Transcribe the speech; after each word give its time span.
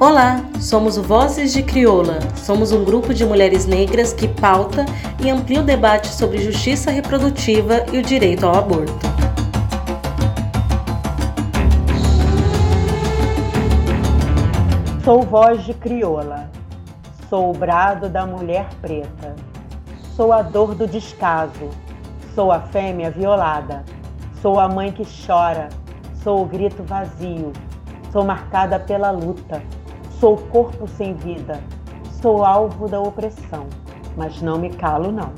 Olá, 0.00 0.44
somos 0.58 0.98
o 0.98 1.02
Vozes 1.04 1.52
de 1.52 1.62
Crioula. 1.62 2.18
Somos 2.34 2.72
um 2.72 2.84
grupo 2.84 3.14
de 3.14 3.24
mulheres 3.24 3.66
negras 3.66 4.12
que 4.12 4.26
pauta 4.26 4.84
e 5.24 5.30
amplia 5.30 5.60
o 5.60 5.62
debate 5.62 6.08
sobre 6.08 6.38
justiça 6.38 6.90
reprodutiva 6.90 7.86
e 7.92 7.98
o 7.98 8.02
direito 8.02 8.44
ao 8.44 8.56
aborto. 8.56 8.98
Sou 15.04 15.22
voz 15.22 15.64
de 15.64 15.74
crioula, 15.74 16.50
sou 17.28 17.50
o 17.50 17.56
brado 17.56 18.08
da 18.08 18.26
mulher 18.26 18.70
preta, 18.82 19.36
sou 20.16 20.32
a 20.32 20.42
dor 20.42 20.74
do 20.74 20.88
descaso, 20.88 21.70
sou 22.34 22.50
a 22.50 22.60
fêmea 22.60 23.08
violada, 23.08 23.84
sou 24.40 24.58
a 24.58 24.68
mãe 24.68 24.90
que 24.92 25.04
chora, 25.26 25.68
sou 26.22 26.42
o 26.42 26.46
grito 26.46 26.82
vazio, 26.82 27.52
sou 28.12 28.24
marcada 28.24 28.78
pela 28.78 29.10
luta. 29.10 29.62
Sou 30.20 30.36
corpo 30.36 30.86
sem 30.86 31.14
vida, 31.14 31.58
sou 32.20 32.44
alvo 32.44 32.86
da 32.86 33.00
opressão, 33.00 33.66
mas 34.18 34.42
não 34.42 34.58
me 34.58 34.68
calo 34.68 35.10
não. 35.10 35.32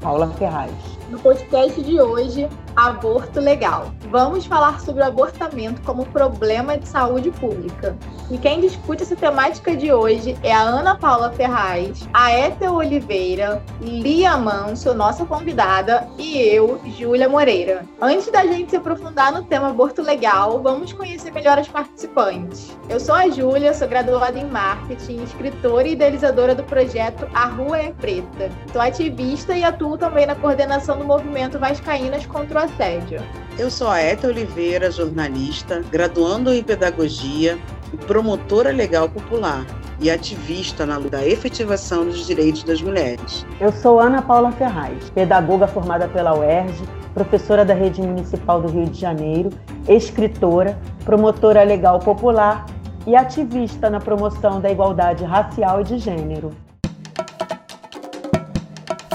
Paula 0.00 0.26
Ferraz. 0.32 0.93
No 1.14 1.20
podcast 1.20 1.80
de 1.80 2.00
hoje, 2.00 2.48
aborto 2.74 3.38
legal. 3.38 3.92
Vamos 4.10 4.46
falar 4.46 4.80
sobre 4.80 5.00
o 5.00 5.06
abortamento 5.06 5.80
como 5.82 6.04
problema 6.06 6.76
de 6.76 6.88
saúde 6.88 7.30
pública. 7.30 7.96
E 8.30 8.36
quem 8.36 8.60
discute 8.60 9.04
essa 9.04 9.14
temática 9.14 9.76
de 9.76 9.92
hoje 9.92 10.36
é 10.42 10.52
a 10.52 10.62
Ana 10.62 10.96
Paula 10.96 11.30
Ferraz, 11.30 12.08
a 12.12 12.32
Éter 12.32 12.72
Oliveira, 12.72 13.62
Lia 13.80 14.36
Manso, 14.36 14.92
nossa 14.92 15.24
convidada, 15.24 16.08
e 16.18 16.36
eu, 16.38 16.80
Júlia 16.98 17.28
Moreira. 17.28 17.84
Antes 18.00 18.30
da 18.32 18.44
gente 18.44 18.70
se 18.70 18.76
aprofundar 18.76 19.32
no 19.32 19.44
tema 19.44 19.68
aborto 19.68 20.02
legal, 20.02 20.60
vamos 20.62 20.92
conhecer 20.92 21.30
melhor 21.32 21.58
as 21.58 21.68
participantes. 21.68 22.76
Eu 22.88 22.98
sou 22.98 23.14
a 23.14 23.28
Júlia, 23.28 23.72
sou 23.72 23.86
graduada 23.86 24.38
em 24.38 24.46
marketing, 24.46 25.22
escritora 25.22 25.86
e 25.86 25.92
idealizadora 25.92 26.54
do 26.54 26.64
projeto 26.64 27.28
A 27.32 27.46
Rua 27.46 27.78
é 27.78 27.92
Preta. 27.92 28.50
Sou 28.72 28.80
ativista 28.80 29.54
e 29.54 29.62
atuo 29.62 29.96
também 29.96 30.26
na 30.26 30.34
coordenação 30.34 30.98
do 30.98 31.03
movimento 31.04 31.58
Vascaínas 31.58 32.26
contra 32.26 32.60
o 32.60 32.64
assédio. 32.64 33.22
Eu 33.58 33.70
sou 33.70 33.88
a 33.88 34.00
Eta 34.00 34.26
Oliveira, 34.26 34.90
jornalista, 34.90 35.82
graduando 35.90 36.52
em 36.52 36.62
pedagogia 36.62 37.58
e 37.92 37.96
promotora 37.96 38.72
legal 38.72 39.08
popular 39.08 39.64
e 40.00 40.10
ativista 40.10 40.84
na 40.84 40.96
luta 40.96 41.18
da 41.18 41.26
efetivação 41.26 42.04
dos 42.04 42.26
direitos 42.26 42.64
das 42.64 42.82
mulheres. 42.82 43.46
Eu 43.60 43.70
sou 43.70 44.00
Ana 44.00 44.20
Paula 44.20 44.50
Ferraz, 44.52 45.08
pedagoga 45.10 45.68
formada 45.68 46.08
pela 46.08 46.36
UERJ, 46.36 46.82
professora 47.14 47.64
da 47.64 47.74
Rede 47.74 48.02
Municipal 48.02 48.60
do 48.60 48.68
Rio 48.68 48.86
de 48.86 48.98
Janeiro, 48.98 49.50
escritora, 49.88 50.76
promotora 51.04 51.62
legal 51.62 52.00
popular 52.00 52.66
e 53.06 53.14
ativista 53.14 53.88
na 53.88 54.00
promoção 54.00 54.60
da 54.60 54.70
igualdade 54.70 55.22
racial 55.24 55.80
e 55.80 55.84
de 55.84 55.98
gênero. 55.98 56.50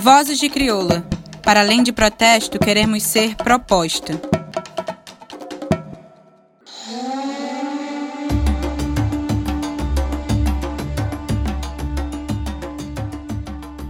Vozes 0.02 0.40
de 0.40 0.50
Crioula 0.50 1.04
para 1.44 1.62
além 1.62 1.84
de 1.84 1.92
protesto, 1.92 2.60
queremos 2.60 3.04
ser 3.04 3.36
proposta. 3.36 4.14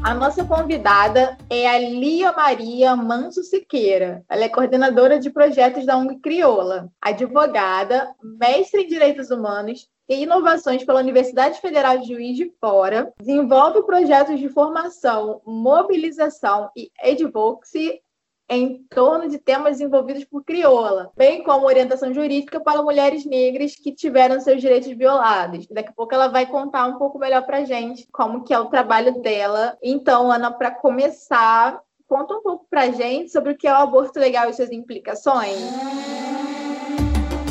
A 0.09 0.13
nossa 0.15 0.43
convidada 0.43 1.37
é 1.49 1.67
a 1.67 1.77
Lia 1.77 2.31
Maria 2.31 2.95
Manso 2.95 3.43
Siqueira. 3.43 4.23
Ela 4.27 4.45
é 4.45 4.49
coordenadora 4.49 5.19
de 5.19 5.29
projetos 5.29 5.85
da 5.85 5.97
UNG 5.97 6.19
Crioula, 6.19 6.89
advogada, 6.99 8.09
mestre 8.23 8.81
em 8.81 8.87
Direitos 8.87 9.29
Humanos 9.29 9.87
e 10.09 10.23
Inovações 10.23 10.83
pela 10.83 10.99
Universidade 10.99 11.61
Federal 11.61 11.99
de 11.99 12.07
Juiz 12.07 12.35
de 12.35 12.51
Fora, 12.59 13.13
desenvolve 13.19 13.83
projetos 13.83 14.39
de 14.39 14.49
formação, 14.49 15.39
mobilização 15.45 16.71
e 16.75 16.91
advocacy 16.99 18.01
em 18.49 18.83
torno 18.89 19.29
de 19.29 19.37
temas 19.37 19.79
envolvidos 19.79 20.25
por 20.25 20.43
crioula, 20.43 21.11
bem 21.15 21.43
como 21.43 21.67
orientação 21.67 22.11
jurídica 22.11 22.59
para 22.59 22.81
mulheres 22.81 23.23
negras 23.23 23.75
que 23.75 23.93
tiveram 23.93 24.41
seus 24.41 24.59
direitos 24.59 24.89
violados. 24.89 25.67
Daqui 25.67 25.89
a 25.89 25.93
pouco 25.93 26.15
ela 26.15 26.27
vai 26.27 26.47
contar 26.47 26.87
um 26.87 26.97
pouco 26.97 27.19
melhor 27.19 27.45
para 27.45 27.63
gente 27.63 28.07
como 28.11 28.43
que 28.43 28.51
é 28.51 28.59
o 28.59 28.65
trabalho 28.65 29.21
dela. 29.21 29.77
Então, 29.83 30.31
Ana, 30.31 30.51
para 30.51 30.71
começar, 30.71 31.79
conta 32.07 32.33
um 32.33 32.41
pouco 32.41 32.65
para 32.67 32.89
gente 32.89 33.31
sobre 33.31 33.51
o 33.51 33.57
que 33.57 33.67
é 33.67 33.71
o 33.71 33.75
aborto 33.75 34.19
legal 34.19 34.49
e 34.49 34.53
suas 34.53 34.71
implicações. 34.71 35.59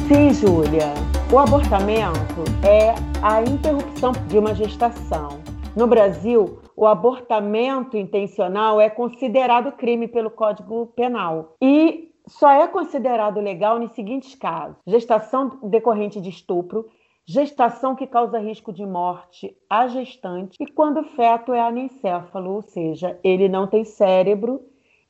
Sim, 0.08 0.34
Júlia. 0.34 1.17
O 1.30 1.38
abortamento 1.38 2.42
é 2.66 2.94
a 3.22 3.42
interrupção 3.42 4.12
de 4.28 4.38
uma 4.38 4.54
gestação. 4.54 5.42
No 5.76 5.86
Brasil, 5.86 6.58
o 6.74 6.86
abortamento 6.86 7.98
intencional 7.98 8.80
é 8.80 8.88
considerado 8.88 9.72
crime 9.72 10.08
pelo 10.08 10.30
Código 10.30 10.86
Penal 10.96 11.54
e 11.62 12.14
só 12.26 12.50
é 12.50 12.66
considerado 12.66 13.40
legal 13.40 13.78
nos 13.78 13.92
seguintes 13.92 14.34
casos: 14.34 14.78
gestação 14.86 15.58
decorrente 15.64 16.18
de 16.18 16.30
estupro, 16.30 16.88
gestação 17.26 17.94
que 17.94 18.06
causa 18.06 18.38
risco 18.38 18.72
de 18.72 18.86
morte 18.86 19.54
à 19.68 19.86
gestante 19.86 20.56
e 20.58 20.66
quando 20.66 21.00
o 21.00 21.04
feto 21.10 21.52
é 21.52 21.60
anencéfalo, 21.60 22.52
ou 22.52 22.62
seja, 22.62 23.20
ele 23.22 23.50
não 23.50 23.66
tem 23.66 23.84
cérebro 23.84 24.62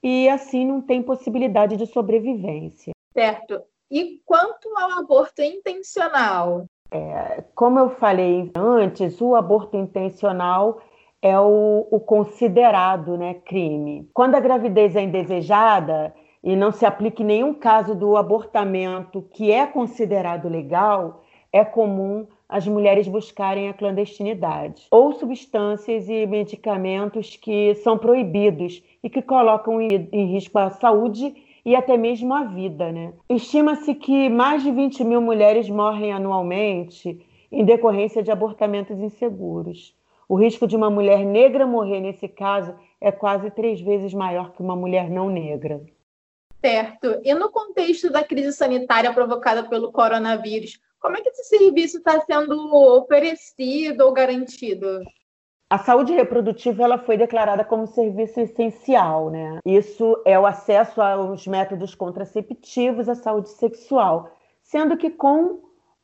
e 0.03 0.29
assim 0.29 0.67
não 0.67 0.81
tem 0.81 1.01
possibilidade 1.01 1.77
de 1.77 1.87
sobrevivência. 1.87 2.91
Certo. 3.13 3.63
E 3.91 4.21
quanto 4.27 4.69
ao 4.77 4.99
aborto 4.99 5.43
intencional? 5.43 6.67
É, 6.91 7.43
como 7.55 7.79
eu 7.79 7.91
falei 7.91 8.51
antes, 8.55 9.21
o 9.21 9.35
aborto 9.35 9.77
intencional 9.77 10.81
é 11.23 11.39
o, 11.39 11.87
o 11.91 11.99
considerado 12.01 13.17
né, 13.17 13.35
crime. 13.35 14.09
Quando 14.13 14.35
a 14.35 14.41
gravidez 14.41 14.95
é 14.95 15.03
indesejada 15.03 16.15
e 16.45 16.55
não 16.55 16.71
se 16.71 16.87
aplica 16.87 17.23
em 17.23 17.27
nenhum 17.27 17.55
caso 17.55 17.95
do 17.95 18.17
abortamento 18.17 19.23
que 19.33 19.51
é 19.51 19.67
considerado 19.67 20.49
legal, 20.49 21.25
é 21.53 21.65
comum 21.65 22.27
as 22.49 22.67
mulheres 22.67 23.09
buscarem 23.09 23.69
a 23.69 23.75
clandestinidade 23.75 24.87
ou 24.91 25.13
substâncias 25.13 26.09
e 26.09 26.27
medicamentos 26.27 27.37
que 27.37 27.75
são 27.77 27.99
proibidos 27.99 28.83
e 29.03 29.11
que 29.11 29.21
colocam 29.21 29.81
em 29.81 30.33
risco 30.33 30.59
a 30.59 30.71
saúde 30.71 31.35
e 31.69 31.77
até 31.77 31.99
mesmo 31.99 32.33
a 32.33 32.45
vida. 32.45 32.91
Né? 32.91 33.13
Estima-se 33.29 33.95
que 33.95 34.31
mais 34.31 34.63
de 34.63 34.73
20 34.73 35.05
mil 35.05 35.21
mulheres 35.21 35.69
morrem 35.69 36.15
anualmente 36.15 37.21
em 37.53 37.63
decorrência 37.63 38.23
de 38.23 38.31
abortamentos 38.31 38.99
inseguros. 38.99 39.95
O 40.27 40.35
risco 40.35 40.67
de 40.67 40.77
uma 40.77 40.89
mulher 40.89 41.27
negra 41.27 41.67
morrer 41.67 42.01
nesse 42.01 42.27
caso 42.27 42.75
é 42.99 43.13
quase 43.13 43.51
três 43.51 43.83
vezes 43.83 44.15
maior 44.15 44.53
que 44.53 44.63
uma 44.63 44.75
mulher 44.75 45.11
não 45.11 45.29
negra. 45.29 45.83
Certo. 46.65 47.21
E 47.23 47.35
no 47.35 47.51
contexto 47.51 48.11
da 48.11 48.25
crise 48.25 48.53
sanitária 48.55 49.13
provocada 49.13 49.69
pelo 49.69 49.93
coronavírus, 49.93 50.81
como 50.99 51.19
é 51.19 51.21
que 51.21 51.29
esse 51.29 51.45
serviço 51.45 51.99
está 51.99 52.19
sendo 52.23 52.57
oferecido 52.97 54.07
ou 54.07 54.13
garantido? 54.13 55.01
A 55.71 55.77
saúde 55.77 56.15
reprodutiva 56.15 56.83
ela 56.83 56.97
foi 56.97 57.19
declarada 57.19 57.63
como 57.63 57.87
serviço 57.87 58.41
essencial, 58.41 59.29
né? 59.29 59.59
Isso 59.67 60.19
é 60.25 60.39
o 60.39 60.47
acesso 60.47 61.03
aos 61.03 61.47
métodos 61.47 61.95
contraceptivos, 61.95 63.07
à 63.07 63.15
saúde 63.15 63.51
sexual, 63.51 64.31
sendo 64.63 64.97
que 64.97 65.11
com 65.11 65.61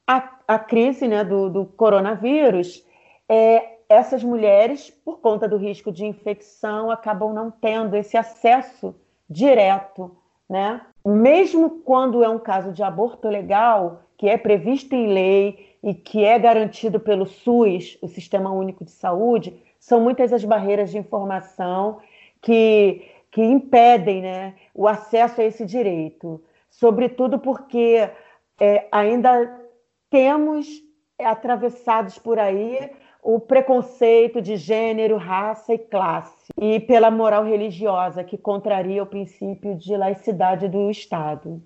a, 0.06 0.30
a 0.47 0.58
crise 0.58 1.08
né, 1.08 1.25
do, 1.25 1.48
do 1.48 1.64
coronavírus, 1.64 2.84
é, 3.26 3.78
essas 3.88 4.22
mulheres, 4.22 4.91
por 4.91 5.20
conta 5.20 5.48
do 5.48 5.56
risco 5.56 5.91
de 5.91 6.04
infecção, 6.04 6.91
acabam 6.91 7.32
não 7.32 7.50
tendo 7.50 7.96
esse 7.96 8.19
acesso 8.19 8.94
direto, 9.28 10.14
né? 10.46 10.82
Mesmo 11.06 11.81
quando 11.81 12.22
é 12.22 12.28
um 12.28 12.38
caso 12.38 12.70
de 12.70 12.82
aborto 12.82 13.28
legal, 13.28 14.02
que 14.19 14.28
é 14.28 14.37
previsto 14.37 14.94
em 14.94 15.06
lei 15.06 15.74
e 15.84 15.92
que 15.92 16.25
é 16.25 16.38
garantido 16.38 16.98
pelo 16.98 17.26
SUS, 17.26 17.98
o 18.00 18.08
Sistema 18.08 18.50
Único 18.50 18.86
de 18.86 18.90
Saúde, 18.90 19.54
são 19.78 20.00
muitas 20.00 20.32
as 20.32 20.42
barreiras 20.42 20.90
de 20.90 20.96
informação 20.96 22.00
que, 22.40 23.06
que 23.31 23.42
impedem 23.42 24.22
né, 24.22 24.54
o 24.75 24.88
acesso 24.88 25.42
a 25.42 25.44
esse 25.44 25.66
direito, 25.66 26.42
sobretudo 26.70 27.38
porque 27.38 28.08
é, 28.58 28.88
ainda 28.90 29.60
temos 30.08 30.66
atravessados 31.19 32.19
por 32.19 32.38
aí 32.38 32.90
o 33.22 33.38
preconceito 33.38 34.40
de 34.40 34.56
gênero, 34.56 35.19
raça 35.19 35.75
e 35.75 35.78
classe, 35.78 36.48
e 36.58 36.81
pela 36.81 37.10
moral 37.10 37.44
religiosa, 37.44 38.25
que 38.25 38.38
contraria 38.38 39.02
o 39.02 39.06
princípio 39.06 39.76
de 39.76 39.94
laicidade 39.94 40.66
do 40.66 40.90
Estado. 40.90 41.62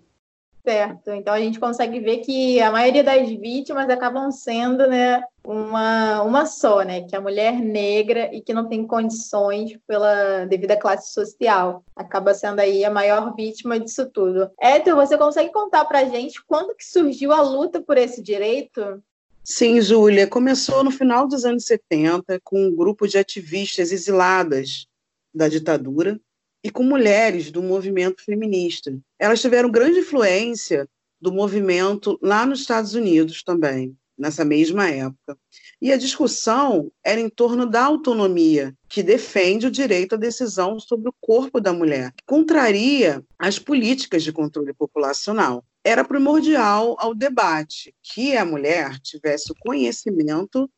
Certo. 0.68 1.12
Então 1.12 1.32
a 1.32 1.40
gente 1.40 1.58
consegue 1.58 1.98
ver 1.98 2.18
que 2.18 2.60
a 2.60 2.70
maioria 2.70 3.02
das 3.02 3.26
vítimas 3.26 3.88
acabam 3.88 4.30
sendo 4.30 4.86
né, 4.86 5.22
uma, 5.42 6.22
uma 6.22 6.44
só, 6.44 6.82
né? 6.82 7.08
Que 7.08 7.14
é 7.14 7.18
a 7.18 7.22
mulher 7.22 7.54
negra 7.58 8.28
e 8.34 8.42
que 8.42 8.52
não 8.52 8.68
tem 8.68 8.86
condições 8.86 9.78
pela 9.86 10.44
devido 10.44 10.72
à 10.72 10.76
classe 10.76 11.14
social. 11.14 11.82
Acaba 11.96 12.34
sendo 12.34 12.60
aí 12.60 12.84
a 12.84 12.90
maior 12.90 13.34
vítima 13.34 13.80
disso 13.80 14.10
tudo. 14.10 14.50
Éter, 14.60 14.94
você 14.94 15.16
consegue 15.16 15.50
contar 15.50 15.86
pra 15.86 16.04
gente 16.04 16.44
quando 16.44 16.76
que 16.76 16.84
surgiu 16.84 17.32
a 17.32 17.40
luta 17.40 17.80
por 17.80 17.96
esse 17.96 18.22
direito? 18.22 19.02
Sim, 19.42 19.80
Júlia. 19.80 20.26
Começou 20.26 20.84
no 20.84 20.90
final 20.90 21.26
dos 21.26 21.46
anos 21.46 21.64
70 21.64 22.40
com 22.44 22.62
um 22.62 22.76
grupo 22.76 23.08
de 23.08 23.16
ativistas 23.16 23.90
exiladas 23.90 24.86
da 25.32 25.48
ditadura 25.48 26.20
e 26.68 26.70
com 26.70 26.82
mulheres 26.82 27.50
do 27.50 27.62
movimento 27.62 28.22
feminista. 28.22 28.94
Elas 29.18 29.40
tiveram 29.40 29.70
grande 29.70 30.00
influência 30.00 30.86
do 31.18 31.32
movimento 31.32 32.18
lá 32.22 32.44
nos 32.44 32.60
Estados 32.60 32.92
Unidos 32.92 33.42
também 33.42 33.96
nessa 34.18 34.44
mesma 34.44 34.90
época. 34.90 35.38
E 35.80 35.90
a 35.90 35.96
discussão 35.96 36.92
era 37.02 37.18
em 37.18 37.30
torno 37.30 37.64
da 37.64 37.84
autonomia, 37.84 38.74
que 38.86 39.02
defende 39.02 39.66
o 39.68 39.70
direito 39.70 40.16
à 40.16 40.18
decisão 40.18 40.78
sobre 40.78 41.08
o 41.08 41.14
corpo 41.20 41.58
da 41.58 41.72
mulher, 41.72 42.12
que 42.12 42.24
contraria 42.26 43.24
as 43.38 43.58
políticas 43.58 44.22
de 44.22 44.32
controle 44.32 44.74
populacional. 44.74 45.64
Era 45.82 46.04
primordial 46.04 46.96
ao 46.98 47.14
debate 47.14 47.94
que 48.02 48.36
a 48.36 48.44
mulher 48.44 48.98
tivesse 48.98 49.52
o 49.52 49.56
conhecimento 49.58 50.68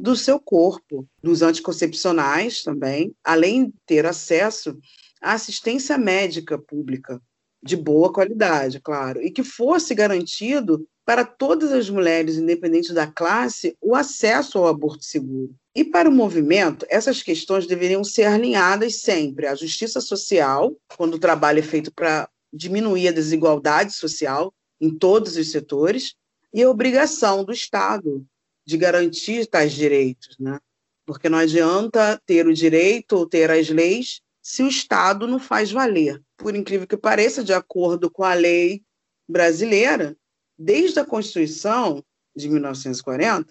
do 0.00 0.16
seu 0.16 0.40
corpo, 0.40 1.06
dos 1.22 1.42
anticoncepcionais 1.42 2.62
também, 2.62 3.14
além 3.22 3.66
de 3.66 3.74
ter 3.86 4.06
acesso 4.06 4.78
à 5.24 5.32
assistência 5.32 5.96
médica 5.96 6.58
pública 6.58 7.20
de 7.62 7.76
boa 7.76 8.12
qualidade, 8.12 8.78
claro, 8.78 9.22
e 9.22 9.30
que 9.30 9.42
fosse 9.42 9.94
garantido 9.94 10.86
para 11.04 11.24
todas 11.24 11.72
as 11.72 11.88
mulheres, 11.88 12.36
independente 12.36 12.92
da 12.92 13.06
classe, 13.06 13.74
o 13.80 13.94
acesso 13.94 14.58
ao 14.58 14.68
aborto 14.68 15.02
seguro. 15.04 15.54
E 15.74 15.82
para 15.82 16.08
o 16.08 16.12
movimento, 16.12 16.86
essas 16.90 17.22
questões 17.22 17.66
deveriam 17.66 18.04
ser 18.04 18.24
alinhadas 18.24 19.00
sempre 19.00 19.46
à 19.46 19.54
justiça 19.54 20.00
social, 20.00 20.76
quando 20.96 21.14
o 21.14 21.18
trabalho 21.18 21.58
é 21.58 21.62
feito 21.62 21.92
para 21.92 22.28
diminuir 22.52 23.08
a 23.08 23.12
desigualdade 23.12 23.94
social 23.94 24.52
em 24.80 24.90
todos 24.96 25.36
os 25.36 25.50
setores, 25.50 26.14
e 26.52 26.62
a 26.62 26.70
obrigação 26.70 27.44
do 27.44 27.52
Estado 27.52 28.24
de 28.66 28.76
garantir 28.76 29.46
tais 29.46 29.72
direitos, 29.72 30.36
né? 30.38 30.60
Porque 31.04 31.28
não 31.28 31.38
adianta 31.38 32.20
ter 32.24 32.46
o 32.46 32.54
direito 32.54 33.16
ou 33.16 33.26
ter 33.26 33.50
as 33.50 33.68
leis 33.68 34.20
se 34.44 34.62
o 34.62 34.68
Estado 34.68 35.26
não 35.26 35.38
faz 35.38 35.72
valer. 35.72 36.22
Por 36.36 36.54
incrível 36.54 36.86
que 36.86 36.98
pareça, 36.98 37.42
de 37.42 37.54
acordo 37.54 38.10
com 38.10 38.22
a 38.22 38.34
lei 38.34 38.84
brasileira, 39.26 40.14
desde 40.58 41.00
a 41.00 41.04
Constituição 41.04 42.04
de 42.36 42.50
1940, 42.50 43.50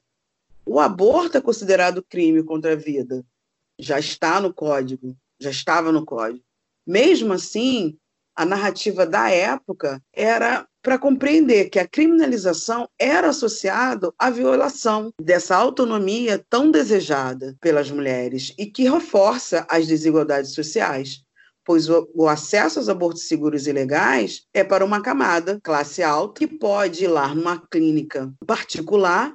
o 0.63 0.79
aborto 0.79 1.35
é 1.35 1.41
considerado 1.41 2.03
crime 2.03 2.43
contra 2.43 2.73
a 2.73 2.75
vida. 2.75 3.25
Já 3.79 3.99
está 3.99 4.39
no 4.39 4.53
código, 4.53 5.17
já 5.41 5.49
estava 5.49 5.91
no 5.91 6.05
código. 6.05 6.45
Mesmo 6.85 7.33
assim, 7.33 7.97
a 8.35 8.45
narrativa 8.45 9.03
da 9.03 9.31
época 9.31 9.99
era 10.13 10.67
para 10.83 11.00
compreender 11.00 11.69
que 11.69 11.80
a 11.80 11.88
criminalização 11.88 12.88
era 13.00 13.30
associada 13.30 14.13
à 14.19 14.30
violação 14.30 15.12
dessa 15.19 15.56
autonomia 15.56 16.45
tão 16.50 16.69
desejada 16.69 17.56
pelas 17.62 17.89
mulheres 17.89 18.53
e 18.59 18.65
que 18.65 18.83
reforça 18.83 19.65
as 19.69 19.88
desigualdades 19.88 20.53
sociais 20.53 21.24
pois 21.65 21.89
o, 21.89 22.09
o, 22.13 22.27
acesso 22.27 22.80
aos 22.80 22.89
abortos 22.89 23.27
seguros 23.27 23.68
e 23.68 23.71
legais 23.71 24.45
é 24.53 24.65
para 24.65 24.83
uma 24.83 25.01
camada 25.01 25.59
classe 25.63 26.03
alta 26.03 26.39
que 26.39 26.47
pode 26.47 27.06
ir 27.06 27.07
lá 27.07 27.33
numa 27.33 27.57
clínica 27.68 28.33
particular 28.45 29.33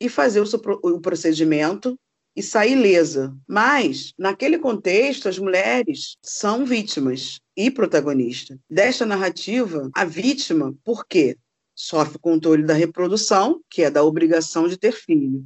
e 0.00 0.08
fazer 0.08 0.40
o, 0.40 0.46
o 0.84 1.00
procedimento 1.00 1.98
e 2.36 2.42
sair 2.42 2.72
ilesa. 2.72 3.34
Mas, 3.48 4.12
naquele 4.18 4.58
contexto, 4.58 5.28
as 5.28 5.38
mulheres 5.38 6.16
são 6.22 6.64
vítimas 6.64 7.38
e 7.56 7.70
protagonistas. 7.70 8.58
Desta 8.68 9.06
narrativa, 9.06 9.90
a 9.94 10.04
vítima, 10.04 10.74
por 10.84 11.06
quê? 11.06 11.36
Sofre 11.74 12.18
controle 12.18 12.62
da 12.62 12.74
reprodução, 12.74 13.60
que 13.68 13.82
é 13.82 13.90
da 13.90 14.02
obrigação 14.02 14.68
de 14.68 14.76
ter 14.76 14.92
filho. 14.92 15.44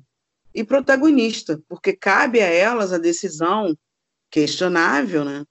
E 0.55 0.64
protagonista, 0.64 1.62
porque 1.69 1.93
cabe 1.93 2.40
a 2.40 2.46
elas 2.46 2.93
a 2.93 2.99
decisão 2.99 3.76
questionável, 4.31 5.25
né, 5.25 5.44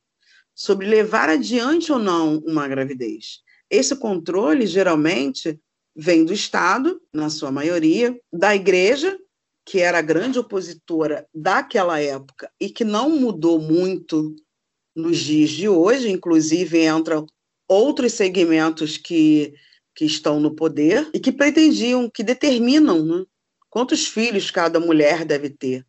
sobre 0.54 0.88
levar 0.88 1.30
adiante 1.30 1.92
ou 1.92 2.00
não 2.00 2.40
uma 2.40 2.68
gravidez. 2.68 3.42
Esse 3.70 3.96
controle, 3.96 4.66
geralmente, 4.66 5.60
vem 5.96 6.24
do 6.24 6.34
Estado, 6.34 7.02
na 7.14 7.30
sua 7.30 7.52
maioria, 7.52 8.20
da 8.32 8.56
Igreja, 8.56 9.18
que 9.66 9.80
era 9.80 10.00
a 10.00 10.02
grande 10.02 10.40
opositora 10.40 11.28
daquela 11.34 12.00
época 12.00 12.50
e 12.60 12.70
que 12.70 12.86
não 12.86 13.10
mudou 13.10 13.60
muito 13.60 14.36
nos 14.98 15.20
dias 15.20 15.52
de 15.52 15.70
hoje, 15.70 16.10
inclusive 16.10 16.84
entram 16.84 17.28
outros 17.68 18.14
segmentos 18.14 18.98
que, 18.98 19.54
que 19.96 20.06
estão 20.06 20.40
no 20.40 20.56
poder 20.56 21.08
e 21.14 21.20
que 21.20 21.32
pretendiam, 21.32 22.10
que 22.10 22.24
determinam 22.24 23.06
né, 23.06 23.26
quantos 23.70 24.08
filhos 24.08 24.50
cada 24.50 24.80
mulher 24.80 25.24
deve 25.24 25.52
ter. 25.52 25.86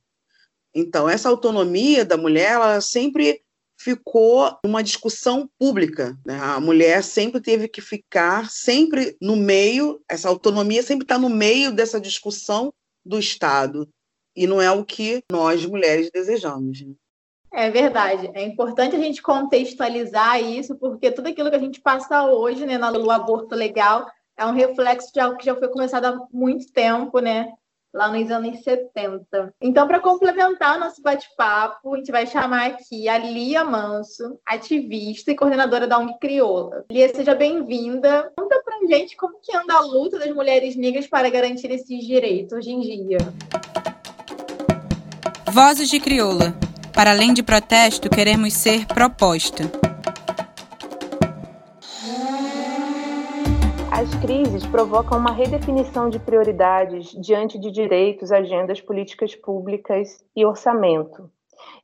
Então, 0.74 1.08
essa 1.08 1.30
autonomia 1.30 2.04
da 2.04 2.18
mulher, 2.18 2.52
ela 2.52 2.80
sempre 2.82 3.40
ficou 3.80 4.58
uma 4.62 4.82
discussão 4.82 5.48
pública. 5.58 6.18
Né? 6.26 6.38
A 6.38 6.60
mulher 6.60 7.02
sempre 7.02 7.40
teve 7.40 7.66
que 7.66 7.80
ficar 7.80 8.50
sempre 8.50 9.16
no 9.22 9.36
meio, 9.36 10.02
essa 10.06 10.28
autonomia 10.28 10.82
sempre 10.82 11.04
está 11.04 11.18
no 11.18 11.30
meio 11.30 11.72
dessa 11.72 11.98
discussão 11.98 12.74
do 13.06 13.18
Estado. 13.18 13.88
E 14.36 14.46
não 14.46 14.60
é 14.60 14.70
o 14.70 14.84
que 14.84 15.22
nós, 15.32 15.64
mulheres, 15.64 16.10
desejamos. 16.12 16.84
É 17.52 17.70
verdade. 17.70 18.30
É 18.34 18.42
importante 18.44 18.94
a 18.96 18.98
gente 18.98 19.22
contextualizar 19.22 20.42
isso, 20.42 20.76
porque 20.76 21.10
tudo 21.10 21.28
aquilo 21.28 21.50
que 21.50 21.56
a 21.56 21.60
gente 21.60 21.80
passa 21.80 22.24
hoje, 22.24 22.66
né, 22.66 22.78
no 22.78 23.10
aborto 23.10 23.54
legal, 23.54 24.06
é 24.36 24.46
um 24.46 24.52
reflexo 24.52 25.12
de 25.12 25.20
algo 25.20 25.36
que 25.36 25.46
já 25.46 25.54
foi 25.54 25.68
começado 25.68 26.04
há 26.04 26.26
muito 26.32 26.72
tempo, 26.72 27.18
né? 27.20 27.52
lá 27.92 28.08
nos 28.10 28.30
anos 28.30 28.62
70. 28.62 29.54
Então, 29.60 29.86
para 29.86 30.00
complementar 30.00 30.78
nosso 30.78 31.02
bate-papo, 31.02 31.94
a 31.94 31.96
gente 31.98 32.12
vai 32.12 32.26
chamar 32.26 32.66
aqui 32.66 33.08
a 33.08 33.18
Lia 33.18 33.64
Manso, 33.64 34.38
ativista 34.46 35.30
e 35.30 35.36
coordenadora 35.36 35.86
da 35.86 35.98
ONG 35.98 36.18
Crioula. 36.20 36.84
Lia, 36.90 37.12
seja 37.14 37.34
bem-vinda. 37.34 38.30
Conta 38.36 38.62
pra 38.64 38.86
gente 38.86 39.16
como 39.16 39.40
que 39.42 39.56
anda 39.56 39.74
a 39.74 39.80
luta 39.80 40.18
das 40.18 40.34
mulheres 40.34 40.76
negras 40.76 41.06
para 41.06 41.30
garantir 41.30 41.70
esses 41.70 42.06
direitos 42.06 42.58
hoje 42.58 42.70
em 42.70 42.80
dia. 42.80 43.18
Vozes 45.50 45.88
de 45.88 45.98
Crioula. 45.98 46.54
Para 46.98 47.12
além 47.12 47.32
de 47.32 47.44
protesto, 47.44 48.10
queremos 48.10 48.54
ser 48.54 48.84
proposta. 48.88 49.62
As 53.92 54.12
crises 54.16 54.66
provocam 54.66 55.16
uma 55.16 55.30
redefinição 55.30 56.08
de 56.08 56.18
prioridades 56.18 57.12
diante 57.12 57.56
de 57.56 57.70
direitos, 57.70 58.32
agendas 58.32 58.80
políticas 58.80 59.36
públicas 59.36 60.08
e 60.34 60.44
orçamento. 60.44 61.30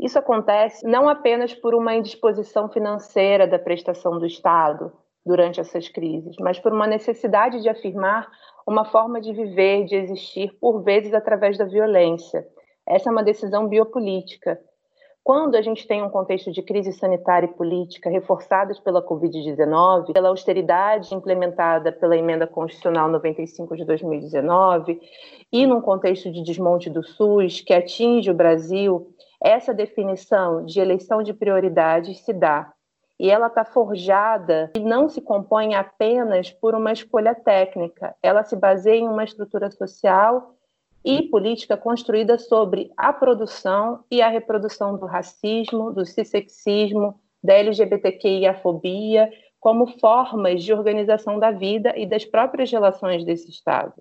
Isso 0.01 0.19
acontece 0.19 0.85
não 0.85 1.09
apenas 1.09 1.55
por 1.55 1.77
uma 1.77 1.95
indisposição 1.95 2.69
financeira 2.69 3.47
da 3.47 3.57
prestação 3.57 4.19
do 4.19 4.27
Estado 4.27 4.93
durante 5.25 5.61
essas 5.61 5.89
crises, 5.89 6.35
mas 6.41 6.59
por 6.59 6.73
uma 6.73 6.89
necessidade 6.89 7.63
de 7.63 7.69
afirmar 7.69 8.27
uma 8.67 8.85
forma 8.85 9.21
de 9.21 9.33
viver, 9.33 9.85
de 9.85 9.95
existir, 9.95 10.51
por 10.61 10.83
vezes 10.83 11.15
através 11.15 11.57
da 11.57 11.67
violência. 11.67 12.45
Essa 12.85 13.11
é 13.11 13.13
uma 13.13 13.23
decisão 13.23 13.69
biopolítica 13.69 14.59
quando 15.25 15.55
a 15.57 15.63
gente 15.63 15.89
tem 15.89 16.03
um 16.03 16.11
contexto 16.11 16.53
de 16.53 16.61
crise 16.61 16.93
sanitária 16.93 17.47
e 17.47 17.55
política 17.55 18.11
reforçadas 18.11 18.79
pela 18.79 19.03
Covid-19, 19.03 20.13
pela 20.13 20.29
austeridade 20.29 21.15
implementada 21.15 21.91
pela 21.91 22.15
Emenda 22.15 22.47
Constitucional 22.47 23.09
95 23.09 23.75
de 23.75 23.87
2019, 23.87 25.01
e 25.51 25.67
num 25.67 25.81
contexto 25.81 26.31
de 26.31 26.45
desmonte 26.45 26.91
do 26.91 27.03
SUS 27.03 27.63
que 27.63 27.73
atinge 27.73 28.31
o 28.31 28.35
Brasil, 28.35 29.15
essa 29.43 29.73
definição 29.73 30.63
de 30.63 30.79
eleição 30.79 31.23
de 31.23 31.33
prioridades 31.33 32.21
se 32.21 32.35
dá. 32.35 32.71
E 33.19 33.31
ela 33.31 33.47
está 33.47 33.65
forjada 33.65 34.73
e 34.77 34.81
não 34.81 35.09
se 35.09 35.23
compõe 35.23 35.75
apenas 35.75 36.51
por 36.51 36.75
uma 36.75 36.93
escolha 36.93 37.35
técnica, 37.35 38.15
ela 38.23 38.45
se 38.45 38.57
baseia 38.57 39.01
em 39.01 39.09
uma 39.09 39.25
estrutura 39.25 39.71
social 39.71 40.54
e 41.05 41.23
política 41.23 41.77
construída 41.77 42.39
sobre 42.39 42.91
a 42.97 43.13
produção 43.13 44.05
e 44.11 44.23
a 44.23 44.29
reprodução 44.29 44.97
do 44.97 45.05
racismo, 45.05 45.93
do 45.93 46.07
cissexismo, 46.07 47.21
da 47.43 47.55
LGBTQIA-fobia, 47.55 49.31
como 49.61 49.87
formas 49.99 50.63
de 50.63 50.73
organização 50.73 51.39
da 51.39 51.51
vida 51.51 51.93
e 51.97 52.07
das 52.07 52.25
próprias 52.25 52.71
relações 52.71 53.25
desse 53.25 53.51
Estado. 53.51 53.95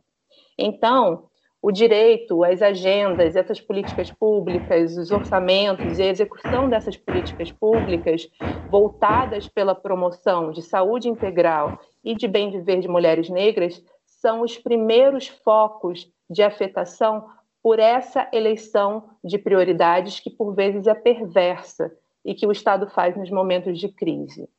Então, 0.58 1.26
o 1.62 1.72
direito, 1.72 2.44
as 2.44 2.62
agendas, 2.62 3.38
essas 3.38 3.62
políticas 3.62 4.12
públicas, 4.12 4.98
os 4.98 5.12
orçamentos 5.12 5.98
e 5.98 6.04
a 6.04 6.08
execução 6.08 6.70
dessas 6.70 6.98
políticas 6.98 7.52
públicas 7.54 8.30
voltadas 8.70 9.48
pela 9.48 9.74
promoção 9.74 10.52
de 10.52 10.62
saúde 10.62 11.08
integral 11.08 11.80
e 12.04 12.16
de 12.16 12.28
bem 12.28 12.52
viver 12.52 12.82
de 12.82 12.88
mulheres 12.90 13.30
negras 13.30 13.82
são 14.06 14.42
os 14.42 14.58
primeiros 14.58 15.28
focos 15.28 16.12
de 16.30 16.44
afetação 16.44 17.26
por 17.62 17.80
essa 17.80 18.28
eleição 18.34 19.10
de 19.24 19.38
prioridades 19.38 20.20
que 20.20 20.30
por 20.30 20.54
vezes 20.54 20.86
é 20.88 20.94
perversa 20.94 21.92
e 22.26 22.34
que 22.34 22.46
o 22.46 22.52
Estado 22.52 22.90
faz 22.90 23.16
nos 23.16 23.30
momentos 23.30 23.80
de 23.80 23.90
crise. 23.90 24.50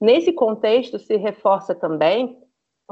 Nesse 0.00 0.32
contexto, 0.32 0.98
se 0.98 1.16
reforça 1.16 1.74
também 1.74 2.38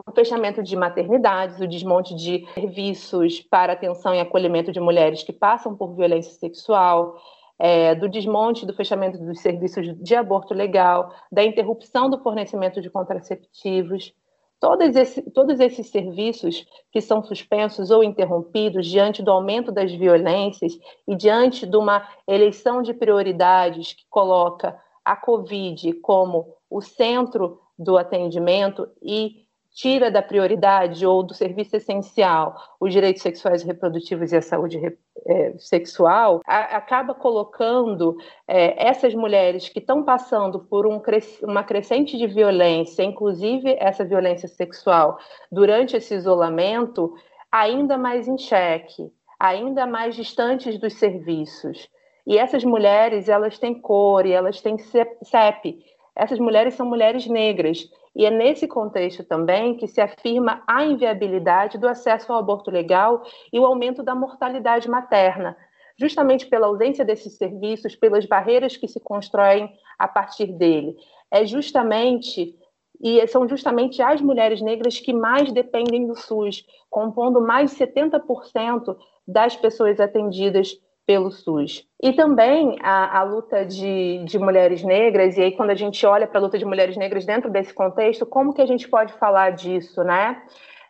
o 0.06 0.12
fechamento 0.12 0.62
de 0.62 0.76
maternidades, 0.76 1.58
o 1.58 1.66
desmonte 1.66 2.14
de 2.14 2.46
serviços 2.52 3.40
para 3.40 3.72
atenção 3.72 4.14
e 4.14 4.20
acolhimento 4.20 4.70
de 4.70 4.78
mulheres 4.78 5.22
que 5.22 5.32
passam 5.32 5.74
por 5.74 5.94
violência 5.94 6.32
sexual, 6.32 7.16
é, 7.58 7.94
do 7.94 8.08
desmonte 8.08 8.66
do 8.66 8.74
fechamento 8.74 9.18
dos 9.18 9.40
serviços 9.40 9.96
de 10.02 10.14
aborto 10.14 10.52
legal, 10.52 11.10
da 11.32 11.42
interrupção 11.42 12.10
do 12.10 12.18
fornecimento 12.18 12.82
de 12.82 12.90
contraceptivos. 12.90 14.12
Todos, 14.58 14.96
esse, 14.96 15.22
todos 15.30 15.60
esses 15.60 15.88
serviços 15.88 16.66
que 16.90 17.00
são 17.00 17.22
suspensos 17.22 17.90
ou 17.90 18.02
interrompidos 18.02 18.86
diante 18.86 19.22
do 19.22 19.30
aumento 19.30 19.70
das 19.70 19.92
violências 19.92 20.78
e 21.06 21.14
diante 21.14 21.66
de 21.66 21.76
uma 21.76 22.08
eleição 22.26 22.80
de 22.80 22.94
prioridades 22.94 23.92
que 23.92 24.04
coloca 24.08 24.80
a 25.04 25.14
Covid 25.14 25.92
como 26.00 26.54
o 26.70 26.80
centro 26.80 27.60
do 27.78 27.98
atendimento 27.98 28.88
e 29.02 29.45
tira 29.76 30.10
da 30.10 30.22
prioridade 30.22 31.06
ou 31.06 31.22
do 31.22 31.34
serviço 31.34 31.76
essencial 31.76 32.56
os 32.80 32.90
direitos 32.94 33.22
sexuais 33.22 33.62
e 33.62 33.66
reprodutivos 33.66 34.32
e 34.32 34.36
a 34.36 34.40
saúde 34.40 34.80
é, 35.26 35.54
sexual, 35.58 36.40
a, 36.46 36.78
acaba 36.78 37.14
colocando 37.14 38.16
é, 38.48 38.88
essas 38.88 39.14
mulheres 39.14 39.68
que 39.68 39.78
estão 39.78 40.02
passando 40.02 40.60
por 40.60 40.86
um, 40.86 41.02
uma 41.42 41.62
crescente 41.62 42.16
de 42.16 42.26
violência, 42.26 43.02
inclusive 43.02 43.76
essa 43.78 44.02
violência 44.02 44.48
sexual, 44.48 45.18
durante 45.52 45.94
esse 45.94 46.14
isolamento, 46.14 47.12
ainda 47.52 47.98
mais 47.98 48.26
em 48.26 48.38
xeque, 48.38 49.12
ainda 49.38 49.86
mais 49.86 50.16
distantes 50.16 50.78
dos 50.78 50.94
serviços. 50.94 51.86
E 52.26 52.38
essas 52.38 52.64
mulheres, 52.64 53.28
elas 53.28 53.58
têm 53.58 53.78
cor 53.78 54.24
e 54.24 54.32
elas 54.32 54.62
têm 54.62 54.78
CEP. 54.78 55.84
Essas 56.16 56.38
mulheres 56.38 56.74
são 56.74 56.86
mulheres 56.86 57.26
negras 57.26 57.86
e 58.16 58.24
é 58.24 58.30
nesse 58.30 58.66
contexto 58.66 59.22
também 59.22 59.76
que 59.76 59.86
se 59.86 60.00
afirma 60.00 60.62
a 60.66 60.84
inviabilidade 60.86 61.76
do 61.76 61.86
acesso 61.86 62.32
ao 62.32 62.38
aborto 62.38 62.70
legal 62.70 63.22
e 63.52 63.60
o 63.60 63.66
aumento 63.66 64.02
da 64.02 64.14
mortalidade 64.14 64.88
materna, 64.88 65.54
justamente 65.98 66.46
pela 66.46 66.66
ausência 66.66 67.04
desses 67.04 67.36
serviços, 67.36 67.94
pelas 67.94 68.24
barreiras 68.24 68.74
que 68.74 68.88
se 68.88 68.98
constroem 68.98 69.70
a 69.98 70.08
partir 70.08 70.46
dele. 70.46 70.96
É 71.30 71.44
justamente 71.44 72.58
e 72.98 73.26
são 73.26 73.46
justamente 73.46 74.00
as 74.00 74.22
mulheres 74.22 74.62
negras 74.62 74.98
que 74.98 75.12
mais 75.12 75.52
dependem 75.52 76.06
do 76.06 76.16
SUS, 76.16 76.64
compondo 76.88 77.42
mais 77.42 77.70
de 77.72 77.76
70% 77.76 78.96
das 79.28 79.54
pessoas 79.54 80.00
atendidas 80.00 80.80
pelo 81.06 81.30
SUS. 81.30 81.86
E 82.02 82.12
também 82.12 82.76
a, 82.82 83.20
a 83.20 83.22
luta 83.22 83.64
de, 83.64 84.24
de, 84.24 84.38
mulheres 84.38 84.82
negras, 84.82 85.36
e 85.36 85.42
aí 85.42 85.52
quando 85.52 85.70
a 85.70 85.74
gente 85.74 86.04
olha 86.04 86.26
para 86.26 86.40
a 86.40 86.42
luta 86.42 86.58
de 86.58 86.64
mulheres 86.64 86.96
negras 86.96 87.24
dentro 87.24 87.48
desse 87.48 87.72
contexto, 87.72 88.26
como 88.26 88.52
que 88.52 88.60
a 88.60 88.66
gente 88.66 88.88
pode 88.88 89.12
falar 89.12 89.50
disso, 89.50 90.02
né? 90.02 90.42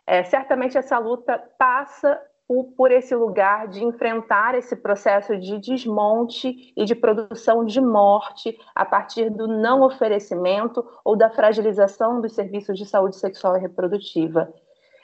É, 0.07 0.23
certamente 0.23 0.77
essa 0.77 0.97
luta 0.97 1.41
passa 1.59 2.19
por, 2.47 2.63
por 2.75 2.91
esse 2.91 3.13
lugar 3.13 3.67
de 3.67 3.83
enfrentar 3.83 4.55
esse 4.55 4.75
processo 4.75 5.37
de 5.37 5.59
desmonte 5.59 6.73
e 6.75 6.85
de 6.85 6.95
produção 6.95 7.63
de 7.65 7.81
morte 7.81 8.57
a 8.73 8.85
partir 8.85 9.29
do 9.29 9.47
não 9.47 9.81
oferecimento 9.81 10.83
ou 11.03 11.15
da 11.15 11.29
fragilização 11.29 12.21
dos 12.21 12.33
serviços 12.33 12.77
de 12.77 12.85
saúde 12.85 13.17
sexual 13.17 13.57
e 13.57 13.59
reprodutiva. 13.59 14.51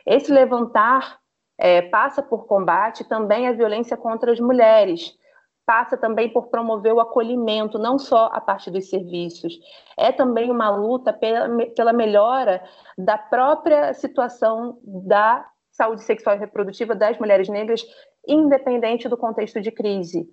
Esse 0.06 0.32
levantar 0.32 1.20
é, 1.58 1.82
passa 1.82 2.22
por 2.22 2.46
combate 2.46 3.04
também 3.04 3.48
a 3.48 3.54
violência 3.54 3.96
contra 3.96 4.32
as 4.32 4.40
mulheres, 4.40 5.18
passa 5.66 5.98
também 5.98 6.30
por 6.30 6.48
promover 6.48 6.94
o 6.94 7.00
acolhimento, 7.00 7.80
não 7.80 7.98
só 7.98 8.30
a 8.34 8.42
partir 8.42 8.72
dos 8.72 8.90
serviços, 8.90 9.60
é 9.98 10.12
também 10.12 10.52
uma 10.52 10.70
luta 10.70 11.14
pela, 11.14 11.48
pela 11.76 11.94
melhora 11.94 12.64
da 12.98 13.18
própria 13.18 13.94
situação 13.94 14.78
da 14.84 15.46
saúde 15.72 16.04
sexual 16.04 16.36
e 16.36 16.40
reprodutiva 16.40 16.94
das 16.94 17.18
mulheres 17.18 17.50
negras, 17.50 17.82
independente 18.28 19.08
do 19.08 19.18
contexto 19.18 19.60
de 19.62 19.72
crise. 19.72 20.30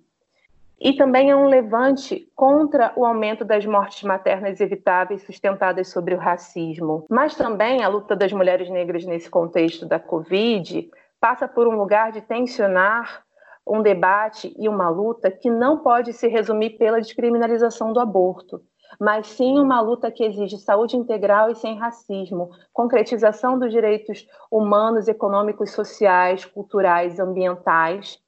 E 0.79 0.93
também 0.93 1.29
é 1.29 1.35
um 1.35 1.45
levante 1.45 2.27
contra 2.35 2.91
o 2.95 3.05
aumento 3.05 3.45
das 3.45 3.63
mortes 3.67 4.01
maternas 4.01 4.59
evitáveis 4.59 5.21
sustentadas 5.23 5.89
sobre 5.89 6.15
o 6.15 6.17
racismo. 6.17 7.05
Mas 7.07 7.35
também 7.35 7.83
a 7.83 7.87
luta 7.87 8.15
das 8.15 8.33
mulheres 8.33 8.67
negras 8.67 9.05
nesse 9.05 9.29
contexto 9.29 9.85
da 9.85 9.99
Covid 9.99 10.89
passa 11.21 11.47
por 11.47 11.67
um 11.67 11.77
lugar 11.77 12.11
de 12.11 12.19
tensionar 12.21 13.23
um 13.65 13.83
debate 13.83 14.53
e 14.57 14.67
uma 14.67 14.89
luta 14.89 15.29
que 15.29 15.49
não 15.49 15.77
pode 15.77 16.13
se 16.13 16.27
resumir 16.27 16.71
pela 16.71 16.99
descriminalização 16.99 17.93
do 17.93 17.99
aborto, 17.99 18.59
mas 18.99 19.27
sim 19.27 19.59
uma 19.59 19.79
luta 19.79 20.11
que 20.11 20.23
exige 20.23 20.57
saúde 20.57 20.97
integral 20.97 21.51
e 21.51 21.55
sem 21.55 21.77
racismo, 21.77 22.49
concretização 22.73 23.57
dos 23.59 23.71
direitos 23.71 24.27
humanos, 24.51 25.07
econômicos, 25.07 25.71
sociais, 25.71 26.43
culturais, 26.43 27.19
ambientais, 27.19 28.19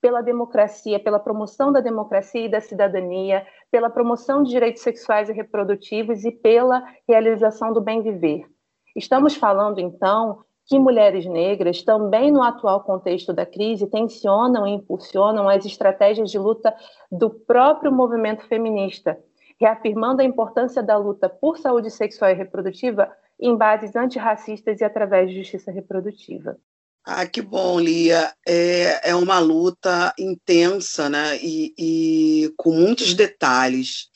pela 0.00 0.22
democracia, 0.22 1.00
pela 1.00 1.18
promoção 1.18 1.72
da 1.72 1.80
democracia 1.80 2.44
e 2.44 2.48
da 2.48 2.60
cidadania, 2.60 3.44
pela 3.72 3.90
promoção 3.90 4.44
de 4.44 4.50
direitos 4.50 4.82
sexuais 4.82 5.28
e 5.28 5.32
reprodutivos 5.32 6.24
e 6.24 6.30
pela 6.30 6.84
realização 7.08 7.72
do 7.72 7.80
bem 7.80 8.02
viver. 8.02 8.46
Estamos 8.94 9.34
falando, 9.34 9.80
então, 9.80 10.45
que 10.66 10.78
mulheres 10.78 11.24
negras, 11.26 11.82
também 11.82 12.32
no 12.32 12.42
atual 12.42 12.82
contexto 12.82 13.32
da 13.32 13.46
crise, 13.46 13.86
tensionam 13.86 14.66
e 14.66 14.72
impulsionam 14.72 15.48
as 15.48 15.64
estratégias 15.64 16.30
de 16.30 16.38
luta 16.38 16.74
do 17.10 17.30
próprio 17.30 17.92
movimento 17.92 18.46
feminista, 18.48 19.18
reafirmando 19.60 20.22
a 20.22 20.24
importância 20.24 20.82
da 20.82 20.96
luta 20.96 21.28
por 21.28 21.58
saúde 21.58 21.90
sexual 21.90 22.30
e 22.30 22.34
reprodutiva 22.34 23.10
em 23.40 23.56
bases 23.56 23.94
antirracistas 23.94 24.80
e 24.80 24.84
através 24.84 25.30
de 25.30 25.36
justiça 25.36 25.70
reprodutiva. 25.70 26.56
Ah, 27.04 27.24
que 27.24 27.40
bom, 27.40 27.78
Lia. 27.78 28.34
É, 28.44 29.10
é 29.10 29.14
uma 29.14 29.38
luta 29.38 30.12
intensa 30.18 31.08
né? 31.08 31.38
e, 31.40 31.72
e 31.78 32.52
com 32.56 32.72
muitos 32.72 33.14
detalhes. 33.14 34.08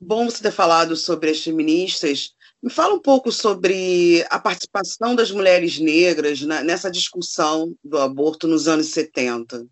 Bom 0.00 0.24
você 0.24 0.42
ter 0.42 0.50
falado 0.50 0.96
sobre 0.96 1.30
as 1.30 1.40
feministas, 1.40 2.34
me 2.62 2.70
fala 2.70 2.94
um 2.94 3.00
pouco 3.00 3.32
sobre 3.32 4.24
a 4.30 4.38
participação 4.38 5.16
das 5.16 5.32
mulheres 5.32 5.80
negras 5.80 6.42
nessa 6.42 6.90
discussão 6.90 7.74
do 7.82 7.98
aborto 7.98 8.46
nos 8.46 8.68
anos 8.68 8.92
70. 8.92 9.66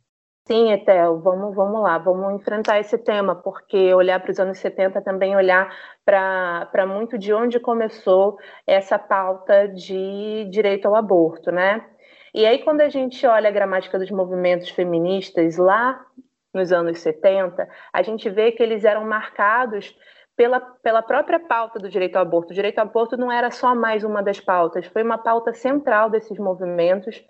Sim, 0.46 0.72
Etel, 0.72 1.20
vamos, 1.20 1.54
vamos 1.54 1.80
lá, 1.80 1.96
vamos 1.98 2.34
enfrentar 2.34 2.80
esse 2.80 2.98
tema, 2.98 3.36
porque 3.36 3.94
olhar 3.94 4.18
para 4.18 4.32
os 4.32 4.40
anos 4.40 4.58
70 4.58 5.00
também 5.02 5.36
olhar 5.36 5.72
para 6.04 6.86
muito 6.88 7.16
de 7.16 7.32
onde 7.32 7.60
começou 7.60 8.36
essa 8.66 8.98
pauta 8.98 9.68
de 9.68 10.48
direito 10.50 10.86
ao 10.86 10.96
aborto, 10.96 11.52
né? 11.52 11.86
E 12.34 12.44
aí, 12.44 12.58
quando 12.64 12.80
a 12.80 12.88
gente 12.88 13.24
olha 13.26 13.48
a 13.48 13.52
gramática 13.52 13.96
dos 13.96 14.10
movimentos 14.10 14.70
feministas 14.70 15.56
lá 15.56 16.04
nos 16.52 16.72
anos 16.72 16.98
70, 16.98 17.68
a 17.92 18.02
gente 18.02 18.28
vê 18.28 18.50
que 18.50 18.62
eles 18.62 18.84
eram 18.84 19.04
marcados 19.04 19.96
pela, 20.40 20.58
pela 20.58 21.02
própria 21.02 21.38
pauta 21.38 21.78
do 21.78 21.86
direito 21.86 22.16
ao 22.16 22.22
aborto. 22.22 22.52
O 22.52 22.54
direito 22.54 22.78
ao 22.78 22.86
aborto 22.86 23.14
não 23.14 23.30
era 23.30 23.50
só 23.50 23.74
mais 23.74 24.04
uma 24.04 24.22
das 24.22 24.40
pautas, 24.40 24.86
foi 24.86 25.02
uma 25.02 25.18
pauta 25.18 25.52
central 25.52 26.08
desses 26.08 26.38
movimentos, 26.38 27.22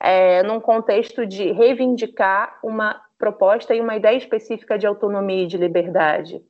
é, 0.00 0.42
num 0.42 0.58
contexto 0.58 1.24
de 1.24 1.52
reivindicar 1.52 2.58
uma 2.64 3.00
proposta 3.16 3.72
e 3.72 3.80
uma 3.80 3.94
ideia 3.94 4.16
específica 4.16 4.76
de 4.76 4.84
autonomia 4.84 5.44
e 5.44 5.46
de 5.46 5.56
liberdade. 5.56 6.42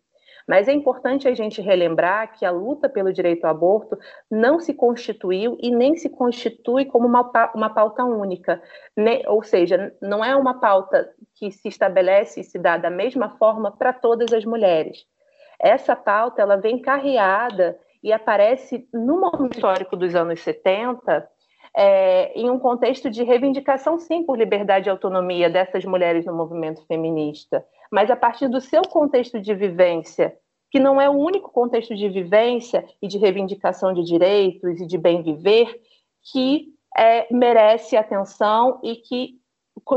Mas 0.48 0.68
é 0.68 0.72
importante 0.72 1.28
a 1.28 1.34
gente 1.34 1.60
relembrar 1.60 2.32
que 2.32 2.46
a 2.46 2.50
luta 2.50 2.88
pelo 2.88 3.12
direito 3.12 3.44
ao 3.44 3.50
aborto 3.50 3.98
não 4.30 4.58
se 4.58 4.72
constituiu 4.72 5.58
e 5.60 5.70
nem 5.70 5.96
se 5.96 6.08
constitui 6.08 6.86
como 6.86 7.06
uma, 7.06 7.30
uma 7.54 7.68
pauta 7.68 8.02
única. 8.04 8.62
Ne, 8.96 9.22
ou 9.26 9.42
seja, 9.42 9.94
não 10.00 10.24
é 10.24 10.34
uma 10.34 10.58
pauta 10.60 11.10
que 11.34 11.50
se 11.50 11.68
estabelece 11.68 12.40
e 12.40 12.44
se 12.44 12.58
dá 12.58 12.78
da 12.78 12.88
mesma 12.88 13.36
forma 13.36 13.70
para 13.70 13.92
todas 13.92 14.32
as 14.32 14.46
mulheres. 14.46 15.04
Essa 15.58 15.96
pauta 15.96 16.42
ela 16.42 16.56
vem 16.56 16.80
carreada 16.80 17.78
e 18.02 18.12
aparece 18.12 18.88
no 18.92 19.20
momento 19.20 19.54
histórico 19.54 19.96
dos 19.96 20.14
anos 20.14 20.40
70, 20.40 21.28
é, 21.76 22.32
em 22.38 22.48
um 22.48 22.58
contexto 22.58 23.10
de 23.10 23.22
reivindicação, 23.22 23.98
sim, 23.98 24.22
por 24.22 24.38
liberdade 24.38 24.88
e 24.88 24.90
autonomia 24.90 25.50
dessas 25.50 25.84
mulheres 25.84 26.24
no 26.24 26.34
movimento 26.34 26.84
feminista, 26.86 27.64
mas 27.90 28.10
a 28.10 28.16
partir 28.16 28.48
do 28.48 28.60
seu 28.60 28.82
contexto 28.82 29.40
de 29.40 29.54
vivência, 29.54 30.34
que 30.70 30.80
não 30.80 31.00
é 31.00 31.08
o 31.08 31.12
único 31.12 31.50
contexto 31.50 31.94
de 31.94 32.08
vivência 32.08 32.84
e 33.00 33.06
de 33.06 33.18
reivindicação 33.18 33.92
de 33.92 34.02
direitos 34.02 34.80
e 34.80 34.86
de 34.86 34.96
bem 34.96 35.22
viver, 35.22 35.68
que 36.32 36.68
é, 36.96 37.26
merece 37.32 37.96
atenção 37.96 38.80
e 38.82 38.96
que 38.96 39.38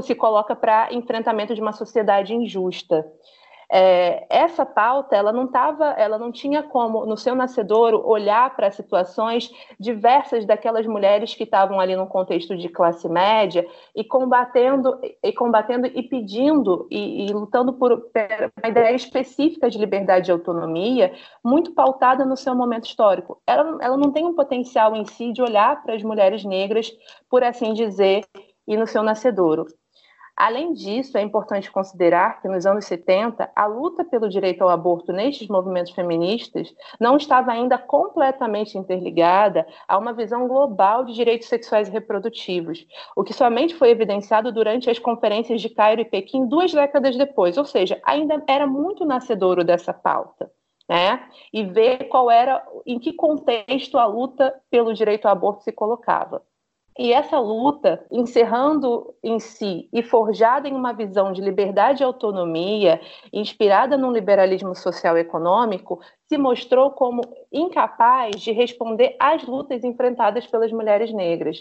se 0.02 0.14
coloca 0.14 0.56
para 0.56 0.94
enfrentamento 0.94 1.56
de 1.56 1.62
uma 1.62 1.74
sociedade 1.74 2.34
injusta. 2.34 3.06
É, 3.72 4.26
essa 4.30 4.66
pauta 4.66 5.16
ela 5.16 5.32
não 5.32 5.48
tava, 5.48 5.92
ela 5.92 6.18
não 6.18 6.32
tinha 6.32 6.64
como 6.64 7.06
no 7.06 7.16
seu 7.16 7.36
nascedouro 7.36 8.02
olhar 8.06 8.56
para 8.56 8.72
situações 8.72 9.52
diversas 9.80 10.46
daquelas 10.46 10.88
mulheres 10.88 11.36
que 11.36 11.44
estavam 11.44 11.80
ali 11.80 11.96
no 11.96 12.08
contexto 12.08 12.58
de 12.58 12.68
classe 12.68 13.08
média 13.08 13.66
e 13.96 14.04
combatendo 14.04 15.00
e 15.24 15.32
combatendo 15.32 15.86
e 15.86 16.02
pedindo 16.02 16.88
e, 16.90 17.28
e 17.28 17.32
lutando 17.32 17.74
por, 17.74 17.92
uma 17.94 18.70
ideia 18.70 18.96
específica 18.96 19.70
de 19.70 19.78
liberdade 19.78 20.32
e 20.32 20.34
autonomia 20.34 21.14
muito 21.44 21.72
pautada 21.74 22.26
no 22.26 22.36
seu 22.36 22.56
momento 22.56 22.86
histórico. 22.86 23.40
Ela, 23.46 23.78
ela 23.82 23.98
não 23.98 24.12
tem 24.12 24.26
um 24.26 24.34
potencial 24.34 24.96
em 24.96 25.06
si 25.06 25.32
de 25.32 25.42
olhar 25.42 25.84
para 25.84 25.96
as 25.96 26.02
mulheres 26.02 26.44
negras, 26.44 26.92
por 27.30 27.44
assim 27.44 27.74
dizer, 27.74 28.26
e 28.68 28.76
no 28.78 28.88
seu 28.88 29.04
nascedouro. 29.04 29.66
Além 30.40 30.72
disso, 30.72 31.18
é 31.18 31.22
importante 31.22 31.70
considerar 31.70 32.42
que 32.42 32.48
nos 32.48 32.66
anos 32.66 32.86
70, 32.86 33.52
a 33.54 33.66
luta 33.66 34.06
pelo 34.06 34.30
direito 34.30 34.62
ao 34.62 34.70
aborto 34.70 35.12
nestes 35.12 35.50
movimentos 35.50 35.92
feministas 35.92 36.74
não 36.98 37.18
estava 37.18 37.52
ainda 37.52 37.78
completamente 37.78 38.78
interligada 38.78 39.68
a 39.86 39.98
uma 39.98 40.14
visão 40.14 40.48
global 40.48 41.04
de 41.04 41.14
direitos 41.14 41.50
sexuais 41.50 41.90
e 41.90 41.92
reprodutivos, 41.92 42.88
o 43.18 43.24
que 43.26 43.34
somente 43.34 43.76
foi 43.76 43.90
evidenciado 43.90 44.50
durante 44.50 44.90
as 44.90 44.98
conferências 44.98 45.60
de 45.60 45.68
Cairo 45.68 46.00
e 46.00 46.06
Pequim 46.06 46.48
duas 46.48 46.72
décadas 46.72 47.18
depois, 47.18 47.58
ou 47.58 47.66
seja, 47.66 48.00
ainda 48.06 48.42
era 48.48 48.66
muito 48.66 49.04
nascedouro 49.04 49.66
dessa 49.66 49.94
pauta. 49.94 50.50
Né? 50.88 51.22
E 51.52 51.66
ver 51.66 52.06
qual 52.06 52.32
era, 52.32 52.66
em 52.86 52.98
que 52.98 53.12
contexto 53.12 53.98
a 53.98 54.06
luta 54.06 54.56
pelo 54.72 54.94
direito 54.94 55.26
ao 55.26 55.34
aborto 55.34 55.64
se 55.64 55.72
colocava. 55.74 56.42
E 57.02 57.14
essa 57.14 57.40
luta, 57.40 58.06
encerrando 58.12 59.16
em 59.24 59.40
si 59.40 59.88
e 59.94 60.04
forjada 60.04 60.68
em 60.68 60.74
uma 60.74 60.92
visão 60.92 61.32
de 61.32 61.40
liberdade 61.40 62.04
e 62.04 62.06
autonomia, 62.06 63.00
inspirada 63.32 63.96
no 63.96 64.12
liberalismo 64.12 64.76
social 64.76 65.18
e 65.18 65.22
econômico, 65.22 66.02
se 66.28 66.38
mostrou 66.38 66.92
como 66.92 67.22
incapaz 67.54 68.42
de 68.42 68.52
responder 68.52 69.16
às 69.18 69.46
lutas 69.46 69.86
enfrentadas 69.86 70.46
pelas 70.46 70.74
mulheres 70.74 71.14
negras. 71.14 71.60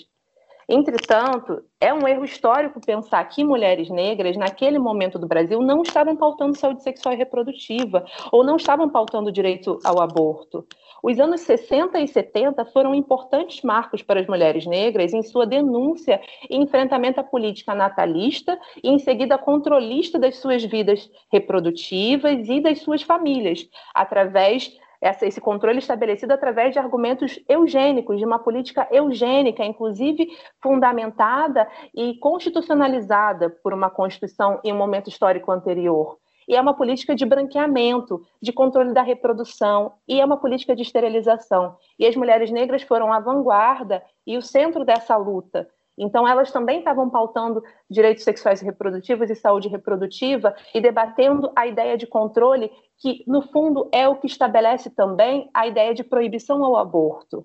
Entretanto, 0.68 1.62
é 1.80 1.94
um 1.94 2.06
erro 2.08 2.24
histórico 2.24 2.80
pensar 2.84 3.24
que 3.28 3.44
mulheres 3.44 3.88
negras, 3.88 4.36
naquele 4.36 4.78
momento 4.78 5.20
do 5.20 5.28
Brasil, 5.28 5.60
não 5.60 5.82
estavam 5.82 6.16
pautando 6.16 6.58
saúde 6.58 6.82
sexual 6.82 7.14
e 7.14 7.16
reprodutiva, 7.16 8.04
ou 8.32 8.42
não 8.42 8.56
estavam 8.56 8.90
pautando 8.90 9.30
o 9.30 9.32
direito 9.32 9.78
ao 9.84 10.00
aborto. 10.00 10.66
Os 11.02 11.18
anos 11.20 11.42
60 11.42 11.98
e 12.00 12.08
70 12.08 12.64
foram 12.66 12.94
importantes 12.94 13.62
marcos 13.62 14.02
para 14.02 14.20
as 14.20 14.26
mulheres 14.26 14.66
negras 14.66 15.12
em 15.12 15.22
sua 15.22 15.46
denúncia 15.46 16.20
e 16.50 16.56
enfrentamento 16.56 17.20
à 17.20 17.24
política 17.24 17.74
natalista 17.74 18.58
e, 18.82 18.88
em 18.88 18.98
seguida, 18.98 19.38
controlista 19.38 20.18
das 20.18 20.36
suas 20.38 20.64
vidas 20.64 21.08
reprodutivas 21.30 22.48
e 22.48 22.60
das 22.60 22.80
suas 22.80 23.02
famílias, 23.02 23.68
através 23.94 24.76
esse 25.00 25.40
controle 25.40 25.78
estabelecido 25.78 26.32
através 26.32 26.72
de 26.72 26.78
argumentos 26.80 27.38
eugênicos, 27.48 28.18
de 28.18 28.24
uma 28.24 28.40
política 28.40 28.88
eugênica, 28.90 29.64
inclusive 29.64 30.28
fundamentada 30.60 31.68
e 31.94 32.18
constitucionalizada 32.18 33.48
por 33.48 33.72
uma 33.72 33.90
Constituição 33.90 34.60
em 34.64 34.72
um 34.72 34.76
momento 34.76 35.08
histórico 35.08 35.52
anterior. 35.52 36.18
E 36.48 36.56
é 36.56 36.60
uma 36.60 36.72
política 36.72 37.14
de 37.14 37.26
branqueamento, 37.26 38.22
de 38.40 38.52
controle 38.52 38.94
da 38.94 39.02
reprodução, 39.02 39.92
e 40.08 40.18
é 40.18 40.24
uma 40.24 40.38
política 40.38 40.74
de 40.74 40.80
esterilização. 40.80 41.76
E 41.98 42.06
as 42.06 42.16
mulheres 42.16 42.50
negras 42.50 42.82
foram 42.82 43.12
a 43.12 43.20
vanguarda 43.20 44.02
e 44.26 44.38
o 44.38 44.42
centro 44.42 44.82
dessa 44.82 45.14
luta. 45.14 45.68
Então, 45.98 46.26
elas 46.26 46.50
também 46.50 46.78
estavam 46.78 47.10
pautando 47.10 47.62
direitos 47.90 48.24
sexuais 48.24 48.62
e 48.62 48.64
reprodutivos 48.64 49.28
e 49.28 49.34
saúde 49.34 49.68
reprodutiva 49.68 50.54
e 50.72 50.80
debatendo 50.80 51.52
a 51.54 51.66
ideia 51.66 51.98
de 51.98 52.06
controle, 52.06 52.70
que, 52.96 53.24
no 53.26 53.42
fundo, 53.42 53.88
é 53.92 54.08
o 54.08 54.16
que 54.16 54.26
estabelece 54.26 54.90
também 54.90 55.50
a 55.52 55.66
ideia 55.66 55.92
de 55.92 56.04
proibição 56.04 56.64
ao 56.64 56.76
aborto. 56.76 57.44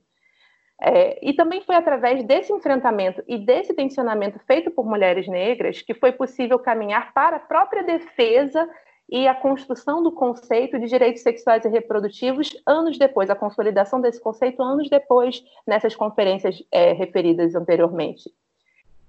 É, 0.82 1.18
e 1.26 1.34
também 1.34 1.62
foi 1.62 1.76
através 1.76 2.24
desse 2.26 2.52
enfrentamento 2.52 3.24
e 3.28 3.38
desse 3.38 3.74
tensionamento 3.74 4.38
feito 4.40 4.70
por 4.70 4.86
mulheres 4.86 5.28
negras 5.28 5.82
que 5.82 5.94
foi 5.94 6.12
possível 6.12 6.60
caminhar 6.60 7.14
para 7.14 7.38
a 7.38 7.40
própria 7.40 7.84
defesa 7.84 8.70
e 9.10 9.28
a 9.28 9.36
construção 9.36 10.02
do 10.02 10.12
conceito 10.12 10.80
de 10.80 10.88
direitos 10.88 11.22
sexuais 11.22 11.66
e 11.66 11.70
reprodutivos 11.70 12.56
anos 12.66 12.98
depois, 12.98 13.30
a 13.30 13.36
consolidação 13.36 14.02
desse 14.02 14.20
conceito 14.20 14.64
anos 14.64 14.90
depois, 14.90 15.44
nessas 15.68 15.96
conferências 15.96 16.64
é, 16.72 16.94
referidas 16.94 17.54
anteriormente. 17.56 18.32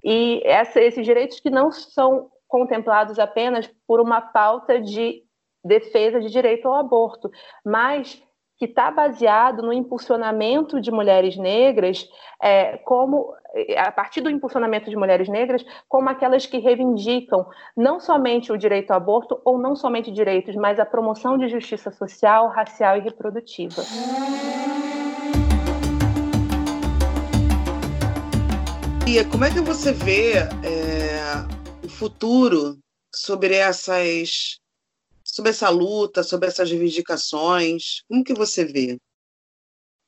E 0.02 0.42
essa, 0.44 0.80
esses 0.80 1.04
direitos 1.04 1.40
que 1.40 1.48
não 1.48 1.72
são 1.72 2.30
contemplados 2.46 3.18
apenas 3.18 3.70
por 3.86 4.00
uma 4.00 4.20
pauta 4.20 4.80
de 4.80 5.22
defesa 5.64 6.20
de 6.20 6.28
direito 6.28 6.68
ao 6.68 6.74
aborto, 6.74 7.30
mas 7.64 8.22
que 8.56 8.66
está 8.66 8.90
baseado 8.90 9.62
no 9.62 9.72
impulsionamento 9.72 10.80
de 10.80 10.90
mulheres 10.90 11.36
negras, 11.36 12.08
é, 12.42 12.76
como 12.78 13.34
a 13.76 13.92
partir 13.92 14.20
do 14.20 14.30
impulsionamento 14.30 14.90
de 14.90 14.96
mulheres 14.96 15.28
negras, 15.28 15.64
como 15.88 16.08
aquelas 16.08 16.46
que 16.46 16.58
reivindicam 16.58 17.46
não 17.76 18.00
somente 18.00 18.52
o 18.52 18.58
direito 18.58 18.90
ao 18.90 18.96
aborto 18.96 19.40
ou 19.44 19.58
não 19.58 19.76
somente 19.76 20.10
direitos, 20.10 20.56
mas 20.56 20.78
a 20.78 20.86
promoção 20.86 21.38
de 21.38 21.48
justiça 21.48 21.90
social, 21.90 22.48
racial 22.48 22.96
e 22.96 23.00
reprodutiva. 23.00 23.82
E 29.06 29.22
como 29.26 29.44
é 29.44 29.50
que 29.50 29.60
você 29.60 29.92
vê 29.92 30.38
é, 30.38 31.84
o 31.84 31.88
futuro 31.88 32.78
sobre 33.14 33.54
essas 33.54 34.58
sobre 35.34 35.50
essa 35.50 35.68
luta, 35.68 36.22
sobre 36.22 36.46
essas 36.46 36.70
reivindicações? 36.70 38.04
Como 38.08 38.22
que 38.22 38.32
você 38.32 38.64
vê? 38.64 38.98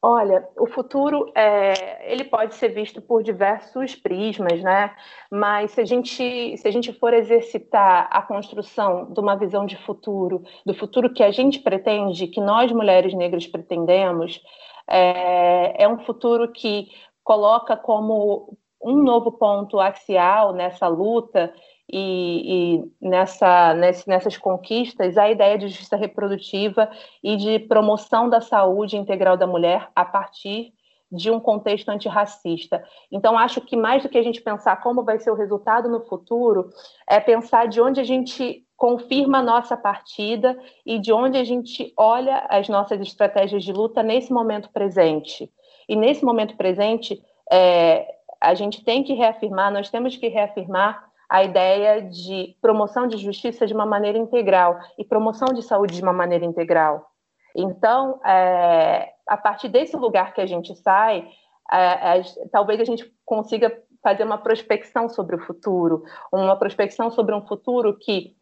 Olha, 0.00 0.48
o 0.56 0.68
futuro 0.68 1.32
é, 1.34 2.12
ele 2.12 2.22
pode 2.22 2.54
ser 2.54 2.68
visto 2.68 3.02
por 3.02 3.24
diversos 3.24 3.96
prismas, 3.96 4.62
né? 4.62 4.94
Mas 5.28 5.72
se 5.72 5.80
a 5.80 5.84
gente 5.84 6.56
se 6.56 6.68
a 6.68 6.70
gente 6.70 6.92
for 6.92 7.12
exercitar 7.12 8.08
a 8.08 8.22
construção 8.22 9.12
de 9.12 9.18
uma 9.18 9.34
visão 9.34 9.66
de 9.66 9.76
futuro, 9.78 10.44
do 10.64 10.72
futuro 10.74 11.12
que 11.12 11.24
a 11.24 11.32
gente 11.32 11.58
pretende, 11.58 12.28
que 12.28 12.40
nós 12.40 12.70
mulheres 12.70 13.12
negras 13.14 13.48
pretendemos, 13.48 14.40
é, 14.88 15.82
é 15.82 15.88
um 15.88 15.98
futuro 16.04 16.52
que 16.52 16.86
coloca 17.24 17.76
como 17.76 18.56
um 18.80 19.02
novo 19.02 19.32
ponto 19.32 19.80
axial 19.80 20.52
nessa 20.52 20.86
luta 20.86 21.52
e, 21.92 22.78
e 23.00 23.08
nessa, 23.08 23.74
nesse, 23.74 24.08
nessas 24.08 24.36
conquistas 24.36 25.16
a 25.16 25.30
ideia 25.30 25.56
de 25.56 25.68
justiça 25.68 25.96
reprodutiva 25.96 26.90
e 27.22 27.36
de 27.36 27.58
promoção 27.60 28.28
da 28.28 28.40
saúde 28.40 28.96
integral 28.96 29.36
da 29.36 29.46
mulher 29.46 29.88
a 29.94 30.04
partir 30.04 30.72
de 31.10 31.30
um 31.30 31.38
contexto 31.38 31.88
antirracista. 31.88 32.82
Então, 33.12 33.38
acho 33.38 33.60
que 33.60 33.76
mais 33.76 34.02
do 34.02 34.08
que 34.08 34.18
a 34.18 34.22
gente 34.22 34.40
pensar 34.40 34.82
como 34.82 35.04
vai 35.04 35.20
ser 35.20 35.30
o 35.30 35.36
resultado 35.36 35.88
no 35.88 36.00
futuro, 36.00 36.70
é 37.08 37.20
pensar 37.20 37.68
de 37.68 37.80
onde 37.80 38.00
a 38.00 38.04
gente 38.04 38.64
confirma 38.76 39.38
a 39.38 39.42
nossa 39.42 39.76
partida 39.76 40.58
e 40.84 40.98
de 40.98 41.12
onde 41.12 41.38
a 41.38 41.44
gente 41.44 41.92
olha 41.96 42.44
as 42.50 42.68
nossas 42.68 43.00
estratégias 43.00 43.64
de 43.64 43.72
luta 43.72 44.02
nesse 44.02 44.32
momento 44.32 44.68
presente. 44.70 45.50
E 45.88 45.94
nesse 45.94 46.24
momento 46.24 46.56
presente, 46.56 47.22
é, 47.50 48.16
a 48.40 48.54
gente 48.54 48.84
tem 48.84 49.04
que 49.04 49.14
reafirmar, 49.14 49.72
nós 49.72 49.88
temos 49.88 50.16
que 50.16 50.26
reafirmar 50.26 51.06
a 51.28 51.42
ideia 51.42 52.02
de 52.02 52.56
promoção 52.60 53.06
de 53.06 53.16
justiça 53.16 53.66
de 53.66 53.74
uma 53.74 53.86
maneira 53.86 54.18
integral 54.18 54.78
e 54.98 55.04
promoção 55.04 55.48
de 55.48 55.62
saúde 55.62 55.94
de 55.94 56.02
uma 56.02 56.12
maneira 56.12 56.44
integral. 56.44 57.10
Então, 57.54 58.20
é, 58.24 59.12
a 59.26 59.36
partir 59.36 59.68
desse 59.68 59.96
lugar 59.96 60.34
que 60.34 60.40
a 60.40 60.46
gente 60.46 60.74
sai, 60.76 61.26
é, 61.72 62.18
é, 62.18 62.22
talvez 62.52 62.80
a 62.80 62.84
gente 62.84 63.12
consiga 63.24 63.76
fazer 64.02 64.22
uma 64.22 64.38
prospecção 64.38 65.08
sobre 65.08 65.34
o 65.34 65.40
futuro, 65.40 66.04
uma 66.30 66.56
prospecção 66.56 67.10
sobre 67.10 67.34
um 67.34 67.44
futuro 67.44 67.98
que, 67.98 68.36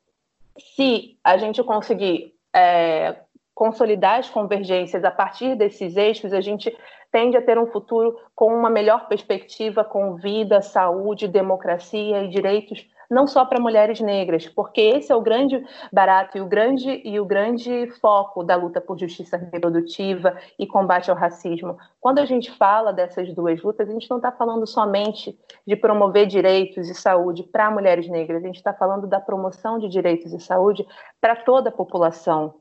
se 0.58 1.18
a 1.24 1.38
gente 1.38 1.62
conseguir 1.62 2.34
é, 2.54 3.16
consolidar 3.54 4.18
as 4.18 4.28
convergências 4.28 5.04
a 5.04 5.10
partir 5.10 5.54
desses 5.54 5.96
eixos, 5.96 6.32
a 6.32 6.40
gente 6.40 6.76
tende 7.14 7.36
a 7.36 7.42
ter 7.42 7.56
um 7.56 7.68
futuro 7.68 8.18
com 8.34 8.52
uma 8.52 8.68
melhor 8.68 9.06
perspectiva, 9.06 9.84
com 9.84 10.16
vida, 10.16 10.60
saúde, 10.60 11.28
democracia 11.28 12.24
e 12.24 12.28
direitos 12.28 12.84
não 13.08 13.26
só 13.26 13.44
para 13.44 13.60
mulheres 13.60 14.00
negras, 14.00 14.48
porque 14.48 14.80
esse 14.80 15.12
é 15.12 15.14
o 15.14 15.20
grande 15.20 15.62
barato 15.92 16.36
e 16.36 16.40
o 16.40 16.46
grande 16.46 17.02
e 17.04 17.20
o 17.20 17.24
grande 17.24 17.86
foco 18.00 18.42
da 18.42 18.56
luta 18.56 18.80
por 18.80 18.98
justiça 18.98 19.36
reprodutiva 19.36 20.36
e 20.58 20.66
combate 20.66 21.10
ao 21.10 21.16
racismo. 21.16 21.76
Quando 22.00 22.18
a 22.18 22.24
gente 22.24 22.50
fala 22.50 22.92
dessas 22.92 23.32
duas 23.32 23.62
lutas, 23.62 23.88
a 23.88 23.92
gente 23.92 24.10
não 24.10 24.16
está 24.16 24.32
falando 24.32 24.66
somente 24.66 25.38
de 25.64 25.76
promover 25.76 26.26
direitos 26.26 26.88
e 26.88 26.94
saúde 26.94 27.44
para 27.44 27.70
mulheres 27.70 28.08
negras, 28.08 28.42
a 28.42 28.46
gente 28.46 28.56
está 28.56 28.72
falando 28.72 29.06
da 29.06 29.20
promoção 29.20 29.78
de 29.78 29.88
direitos 29.88 30.32
e 30.32 30.40
saúde 30.40 30.84
para 31.20 31.36
toda 31.36 31.68
a 31.68 31.72
população. 31.72 32.54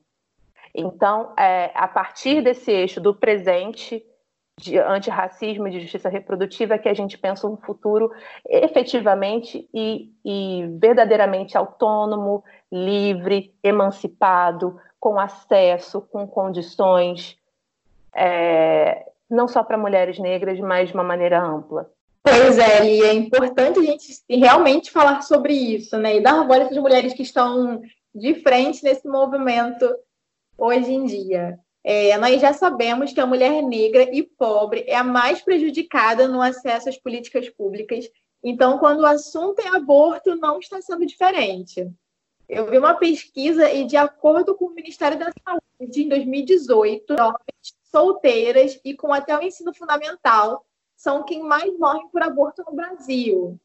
Então, 0.76 1.34
é, 1.40 1.72
a 1.74 1.88
partir 1.88 2.42
desse 2.42 2.72
eixo 2.72 3.00
do 3.00 3.14
presente, 3.14 4.04
de 4.60 4.78
antirracismo 4.78 5.68
e 5.68 5.72
de 5.72 5.82
justiça 5.82 6.10
reprodutiva 6.10 6.78
que 6.78 6.88
a 6.88 6.94
gente 6.94 7.18
pensa 7.18 7.48
um 7.48 7.58
futuro 7.58 8.12
efetivamente 8.48 9.68
e, 9.74 10.12
e 10.24 10.68
verdadeiramente 10.80 11.58
autônomo, 11.58 12.44
livre, 12.72 13.54
emancipado, 13.64 14.80
com 15.00 15.20
acesso, 15.20 16.02
com 16.02 16.28
condições, 16.28 17.38
é, 18.16 19.06
não 19.30 19.48
só 19.48 19.64
para 19.64 19.78
mulheres 19.78 20.20
negras, 20.20 20.60
mas 20.60 20.90
de 20.90 20.94
uma 20.94 21.04
maneira 21.04 21.42
ampla. 21.42 21.90
Pois 22.22 22.58
é, 22.58 22.86
e 22.86 23.02
é 23.02 23.14
importante 23.14 23.80
a 23.80 23.84
gente 23.84 24.24
realmente 24.30 24.92
falar 24.92 25.22
sobre 25.24 25.54
isso, 25.54 25.98
né? 25.98 26.16
E 26.16 26.22
dar 26.22 26.48
voz 26.48 26.68
às 26.72 26.78
mulheres 26.78 27.14
que 27.14 27.24
estão 27.24 27.82
de 28.16 28.36
frente 28.36 28.82
nesse 28.84 29.06
movimento 29.08 29.94
hoje 30.58 30.94
em 30.94 31.06
dia. 31.06 31.60
É, 31.84 32.18
nós 32.18 32.40
já 32.40 32.54
sabemos 32.54 33.12
que 33.12 33.20
a 33.20 33.26
mulher 33.26 33.62
negra 33.62 34.04
e 34.16 34.24
pobre 34.24 34.86
é 34.88 34.96
a 34.96 35.04
mais 35.04 35.42
prejudicada 35.42 36.28
no 36.28 36.42
acesso 36.42 36.88
às 36.88 36.98
políticas 36.98 37.50
públicas. 37.50 38.10
Então, 38.42 38.78
quando 38.78 39.02
o 39.02 39.06
assunto 39.06 39.60
é 39.60 39.68
aborto, 39.68 40.36
não 40.36 40.60
está 40.60 40.82
sendo 40.82 41.06
diferente. 41.06 41.92
Eu 42.48 42.70
vi 42.70 42.78
uma 42.78 42.94
pesquisa 42.94 43.70
e, 43.72 43.86
de 43.86 43.98
acordo 43.98 44.56
com 44.56 44.66
o 44.66 44.74
Ministério 44.74 45.18
da 45.18 45.32
Saúde, 45.44 46.04
em 46.04 46.10
2018, 46.10 47.16
jovens 47.18 47.76
solteiras 47.84 48.80
e 48.84 48.94
com 48.96 49.14
até 49.14 49.38
o 49.38 49.42
ensino 49.42 49.74
fundamental 49.74 50.66
são 50.96 51.24
quem 51.24 51.44
mais 51.44 51.78
morrem 51.78 52.08
por 52.10 52.22
aborto 52.22 52.64
no 52.66 52.74
Brasil. 52.74 53.60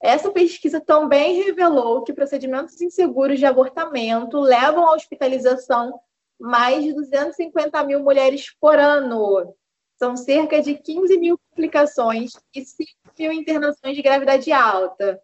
Essa 0.00 0.30
pesquisa 0.30 0.80
também 0.80 1.42
revelou 1.42 2.02
que 2.02 2.12
procedimentos 2.12 2.80
inseguros 2.80 3.38
de 3.38 3.46
abortamento 3.46 4.38
levam 4.38 4.86
à 4.86 4.92
hospitalização 4.92 5.98
mais 6.38 6.84
de 6.84 6.92
250 6.92 7.82
mil 7.84 8.00
mulheres 8.02 8.54
por 8.60 8.78
ano. 8.78 9.54
São 9.98 10.16
cerca 10.16 10.62
de 10.62 10.74
15 10.74 11.18
mil 11.18 11.38
complicações 11.50 12.32
e 12.54 12.64
5 12.64 12.90
mil 13.18 13.32
internações 13.32 13.96
de 13.96 14.02
gravidade 14.02 14.52
alta. 14.52 15.20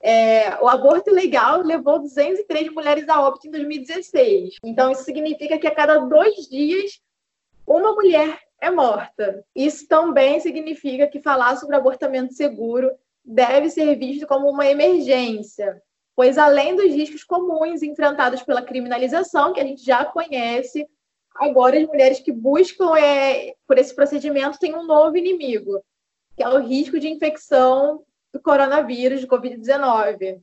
É, 0.00 0.62
o 0.62 0.68
aborto 0.68 1.08
ilegal 1.10 1.62
levou 1.62 1.98
203 1.98 2.70
mulheres 2.72 3.08
a 3.08 3.22
óbito 3.22 3.46
em 3.46 3.50
2016. 3.50 4.56
Então, 4.62 4.90
isso 4.90 5.04
significa 5.04 5.58
que 5.58 5.66
a 5.66 5.74
cada 5.74 5.98
dois 5.98 6.48
dias, 6.48 7.00
uma 7.66 7.92
mulher 7.92 8.38
é 8.60 8.70
morta. 8.70 9.44
Isso 9.54 9.86
também 9.88 10.40
significa 10.40 11.06
que 11.06 11.22
falar 11.22 11.56
sobre 11.56 11.76
abortamento 11.76 12.34
seguro 12.34 12.90
deve 13.24 13.70
ser 13.70 13.94
visto 13.96 14.26
como 14.26 14.50
uma 14.50 14.66
emergência, 14.66 15.82
pois 16.16 16.38
além 16.38 16.76
dos 16.76 16.92
riscos 16.92 17.24
comuns 17.24 17.82
enfrentados 17.82 18.42
pela 18.42 18.62
criminalização, 18.62 19.52
que 19.52 19.60
a 19.60 19.64
gente 19.64 19.84
já 19.84 20.04
conhece, 20.04 20.86
agora 21.34 21.78
as 21.78 21.86
mulheres 21.86 22.20
que 22.20 22.32
buscam 22.32 22.96
é, 22.96 23.54
por 23.66 23.78
esse 23.78 23.94
procedimento 23.94 24.58
têm 24.58 24.74
um 24.74 24.86
novo 24.86 25.16
inimigo, 25.16 25.82
que 26.36 26.42
é 26.42 26.48
o 26.48 26.58
risco 26.58 26.98
de 27.00 27.08
infecção 27.08 28.02
do 28.32 28.40
coronavírus, 28.40 29.20
do 29.20 29.28
Covid-19. 29.28 30.40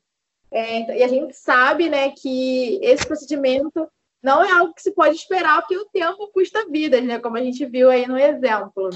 É, 0.54 0.98
e 0.98 1.04
a 1.04 1.08
gente 1.08 1.34
sabe 1.34 1.90
né, 1.90 2.12
que 2.12 2.78
esse 2.82 3.06
procedimento 3.08 3.88
não 4.22 4.44
é 4.44 4.52
algo 4.52 4.74
que 4.74 4.82
se 4.82 4.92
pode 4.92 5.16
esperar, 5.16 5.62
porque 5.62 5.78
o 5.78 5.86
tempo 5.86 6.30
custa 6.34 6.70
vidas, 6.70 7.04
né, 7.04 7.20
como 7.20 7.38
a 7.38 7.42
gente 7.42 7.66
viu 7.66 7.90
aí 7.90 8.06
no 8.08 8.18
exemplo. 8.18 8.90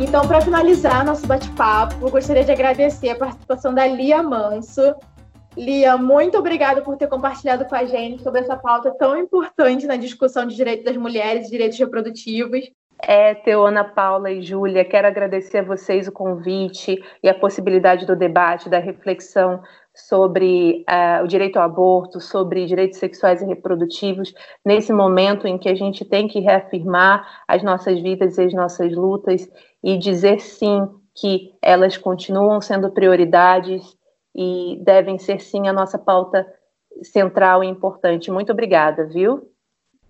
Então, 0.00 0.26
para 0.26 0.40
finalizar 0.40 1.04
nosso 1.04 1.26
bate-papo, 1.26 2.10
gostaria 2.10 2.42
de 2.42 2.50
agradecer 2.50 3.10
a 3.10 3.16
participação 3.16 3.74
da 3.74 3.86
Lia 3.86 4.22
Manso. 4.22 4.94
Lia, 5.54 5.98
muito 5.98 6.38
obrigada 6.38 6.80
por 6.80 6.96
ter 6.96 7.06
compartilhado 7.06 7.66
com 7.66 7.74
a 7.74 7.84
gente 7.84 8.22
sobre 8.22 8.40
essa 8.40 8.56
pauta 8.56 8.90
tão 8.98 9.14
importante 9.18 9.86
na 9.86 9.96
discussão 9.96 10.46
de 10.46 10.56
direitos 10.56 10.86
das 10.86 10.96
mulheres 10.96 11.46
e 11.46 11.50
direitos 11.50 11.78
reprodutivos. 11.78 12.70
É, 13.02 13.34
Teona, 13.34 13.84
Paula 13.84 14.30
e 14.30 14.42
Júlia, 14.42 14.84
quero 14.86 15.06
agradecer 15.06 15.58
a 15.58 15.62
vocês 15.62 16.08
o 16.08 16.12
convite 16.12 17.02
e 17.22 17.28
a 17.28 17.34
possibilidade 17.34 18.06
do 18.06 18.16
debate, 18.16 18.70
da 18.70 18.78
reflexão 18.78 19.62
sobre 19.94 20.84
uh, 20.88 21.24
o 21.24 21.26
direito 21.26 21.56
ao 21.56 21.64
aborto, 21.64 22.20
sobre 22.20 22.66
direitos 22.66 22.98
sexuais 22.98 23.42
e 23.42 23.46
reprodutivos, 23.46 24.32
nesse 24.64 24.92
momento 24.92 25.46
em 25.46 25.58
que 25.58 25.68
a 25.68 25.74
gente 25.74 26.04
tem 26.04 26.28
que 26.28 26.40
reafirmar 26.40 27.42
as 27.46 27.62
nossas 27.62 28.00
vidas 28.00 28.38
e 28.38 28.42
as 28.42 28.54
nossas 28.54 28.94
lutas 28.94 29.48
e 29.82 29.98
dizer 29.98 30.40
sim 30.40 30.88
que 31.14 31.52
elas 31.60 31.96
continuam 31.96 32.60
sendo 32.60 32.90
prioridades 32.90 33.96
e 34.34 34.80
devem 34.82 35.18
ser 35.18 35.40
sim 35.40 35.68
a 35.68 35.72
nossa 35.72 35.98
pauta 35.98 36.46
central 37.02 37.64
e 37.64 37.66
importante. 37.66 38.30
Muito 38.30 38.52
obrigada, 38.52 39.06
viu? 39.06 39.50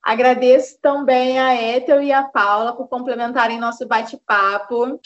Agradeço 0.02 0.78
também 0.80 1.38
a 1.38 1.54
Ethel 1.76 2.02
e 2.02 2.12
a 2.12 2.22
Paula 2.22 2.74
por 2.74 2.88
complementarem 2.88 3.58
nosso 3.58 3.86
bate-papo. 3.86 4.98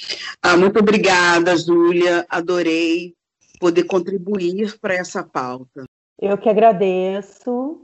Ah, 0.42 0.56
muito 0.56 0.78
obrigada, 0.78 1.56
Júlia. 1.56 2.24
Adorei 2.28 3.14
poder 3.58 3.84
contribuir 3.84 4.78
para 4.78 4.94
essa 4.94 5.22
pauta. 5.22 5.84
Eu 6.20 6.38
que 6.38 6.48
agradeço 6.48 7.80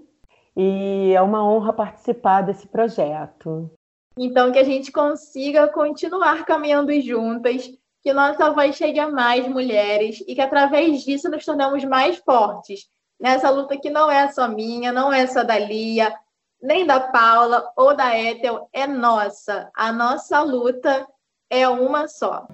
e 0.57 1.13
é 1.15 1.23
uma 1.23 1.45
honra 1.45 1.73
participar 1.73 2.43
desse 2.43 2.67
projeto. 2.67 3.71
Então, 4.19 4.53
que 4.53 4.59
a 4.59 4.65
gente 4.65 4.91
consiga 4.93 5.69
continuar 5.69 6.45
caminhando 6.45 6.93
juntas, 7.01 7.71
que 8.03 8.13
nossa 8.13 8.51
voz 8.51 8.77
chegue 8.77 8.99
a 8.99 9.11
mais 9.11 9.47
mulheres 9.49 10.23
e 10.27 10.35
que 10.35 10.41
através 10.41 11.03
disso 11.03 11.29
nos 11.29 11.45
tornamos 11.45 11.85
mais 11.85 12.17
fortes 12.17 12.89
nessa 13.21 13.51
luta 13.51 13.77
que 13.77 13.91
não 13.91 14.11
é 14.11 14.29
só 14.33 14.49
minha, 14.49 14.91
não 14.91 15.13
é 15.13 15.27
só 15.27 15.45
da 15.45 15.59
Lia, 15.59 16.13
nem 16.63 16.87
da 16.87 16.99
Paula 16.99 17.71
ou 17.77 17.95
da 17.95 18.19
Ethel, 18.19 18.69
é 18.73 18.87
nossa. 18.87 19.71
A 19.77 19.93
nossa 19.93 20.41
luta 20.41 21.07
é 21.51 21.69
uma 21.69 22.09
só. 22.09 22.47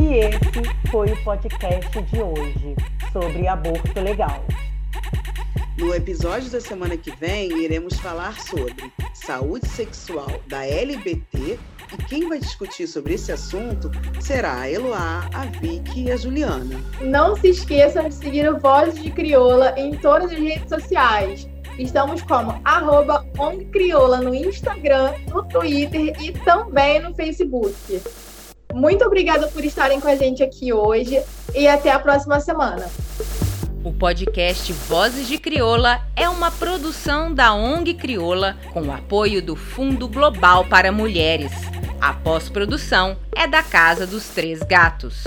E 0.00 0.14
esse 0.14 0.90
foi 0.90 1.10
o 1.10 1.24
podcast 1.24 2.02
de 2.02 2.22
hoje 2.22 2.76
sobre 3.12 3.48
aborto 3.48 4.00
legal. 4.00 4.44
No 5.76 5.94
episódio 5.94 6.50
da 6.50 6.60
semana 6.60 6.96
que 6.96 7.14
vem, 7.16 7.50
iremos 7.62 7.98
falar 7.98 8.40
sobre 8.40 8.92
saúde 9.12 9.68
sexual 9.68 10.40
da 10.46 10.64
LBT 10.64 11.58
e 11.92 12.02
quem 12.08 12.28
vai 12.28 12.38
discutir 12.38 12.86
sobre 12.86 13.14
esse 13.14 13.32
assunto 13.32 13.90
será 14.20 14.60
a 14.60 14.70
Eloá, 14.70 15.28
a 15.34 15.46
Vicky 15.60 16.04
e 16.04 16.12
a 16.12 16.16
Juliana. 16.16 16.82
Não 17.00 17.36
se 17.36 17.48
esqueçam 17.48 18.08
de 18.08 18.14
seguir 18.14 18.48
o 18.48 18.58
Vozes 18.58 19.02
de 19.02 19.10
Crioula 19.10 19.74
em 19.76 19.96
todas 19.96 20.30
as 20.30 20.38
redes 20.38 20.68
sociais. 20.68 21.48
Estamos 21.78 22.22
como 22.22 22.60
arroba 22.64 23.24
Crioula 23.72 24.20
no 24.20 24.34
Instagram, 24.34 25.12
no 25.28 25.44
Twitter 25.44 26.14
e 26.20 26.32
também 26.32 27.00
no 27.00 27.14
Facebook. 27.14 27.74
Muito 28.74 29.04
obrigada 29.04 29.48
por 29.48 29.64
estarem 29.64 30.00
com 30.00 30.08
a 30.08 30.14
gente 30.14 30.42
aqui 30.42 30.72
hoje 30.72 31.20
e 31.54 31.66
até 31.66 31.90
a 31.90 31.98
próxima 31.98 32.38
semana. 32.40 32.88
O 33.82 33.92
podcast 33.92 34.72
Vozes 34.72 35.26
de 35.28 35.38
Crioula 35.38 36.00
é 36.14 36.28
uma 36.28 36.50
produção 36.50 37.32
da 37.32 37.54
ONG 37.54 37.94
Crioula 37.94 38.56
com 38.72 38.82
o 38.82 38.92
apoio 38.92 39.40
do 39.40 39.56
Fundo 39.56 40.08
Global 40.08 40.64
para 40.66 40.92
Mulheres. 40.92 41.52
A 42.00 42.12
pós-produção 42.12 43.16
é 43.34 43.46
da 43.46 43.62
Casa 43.62 44.06
dos 44.06 44.28
Três 44.28 44.60
Gatos. 44.60 45.24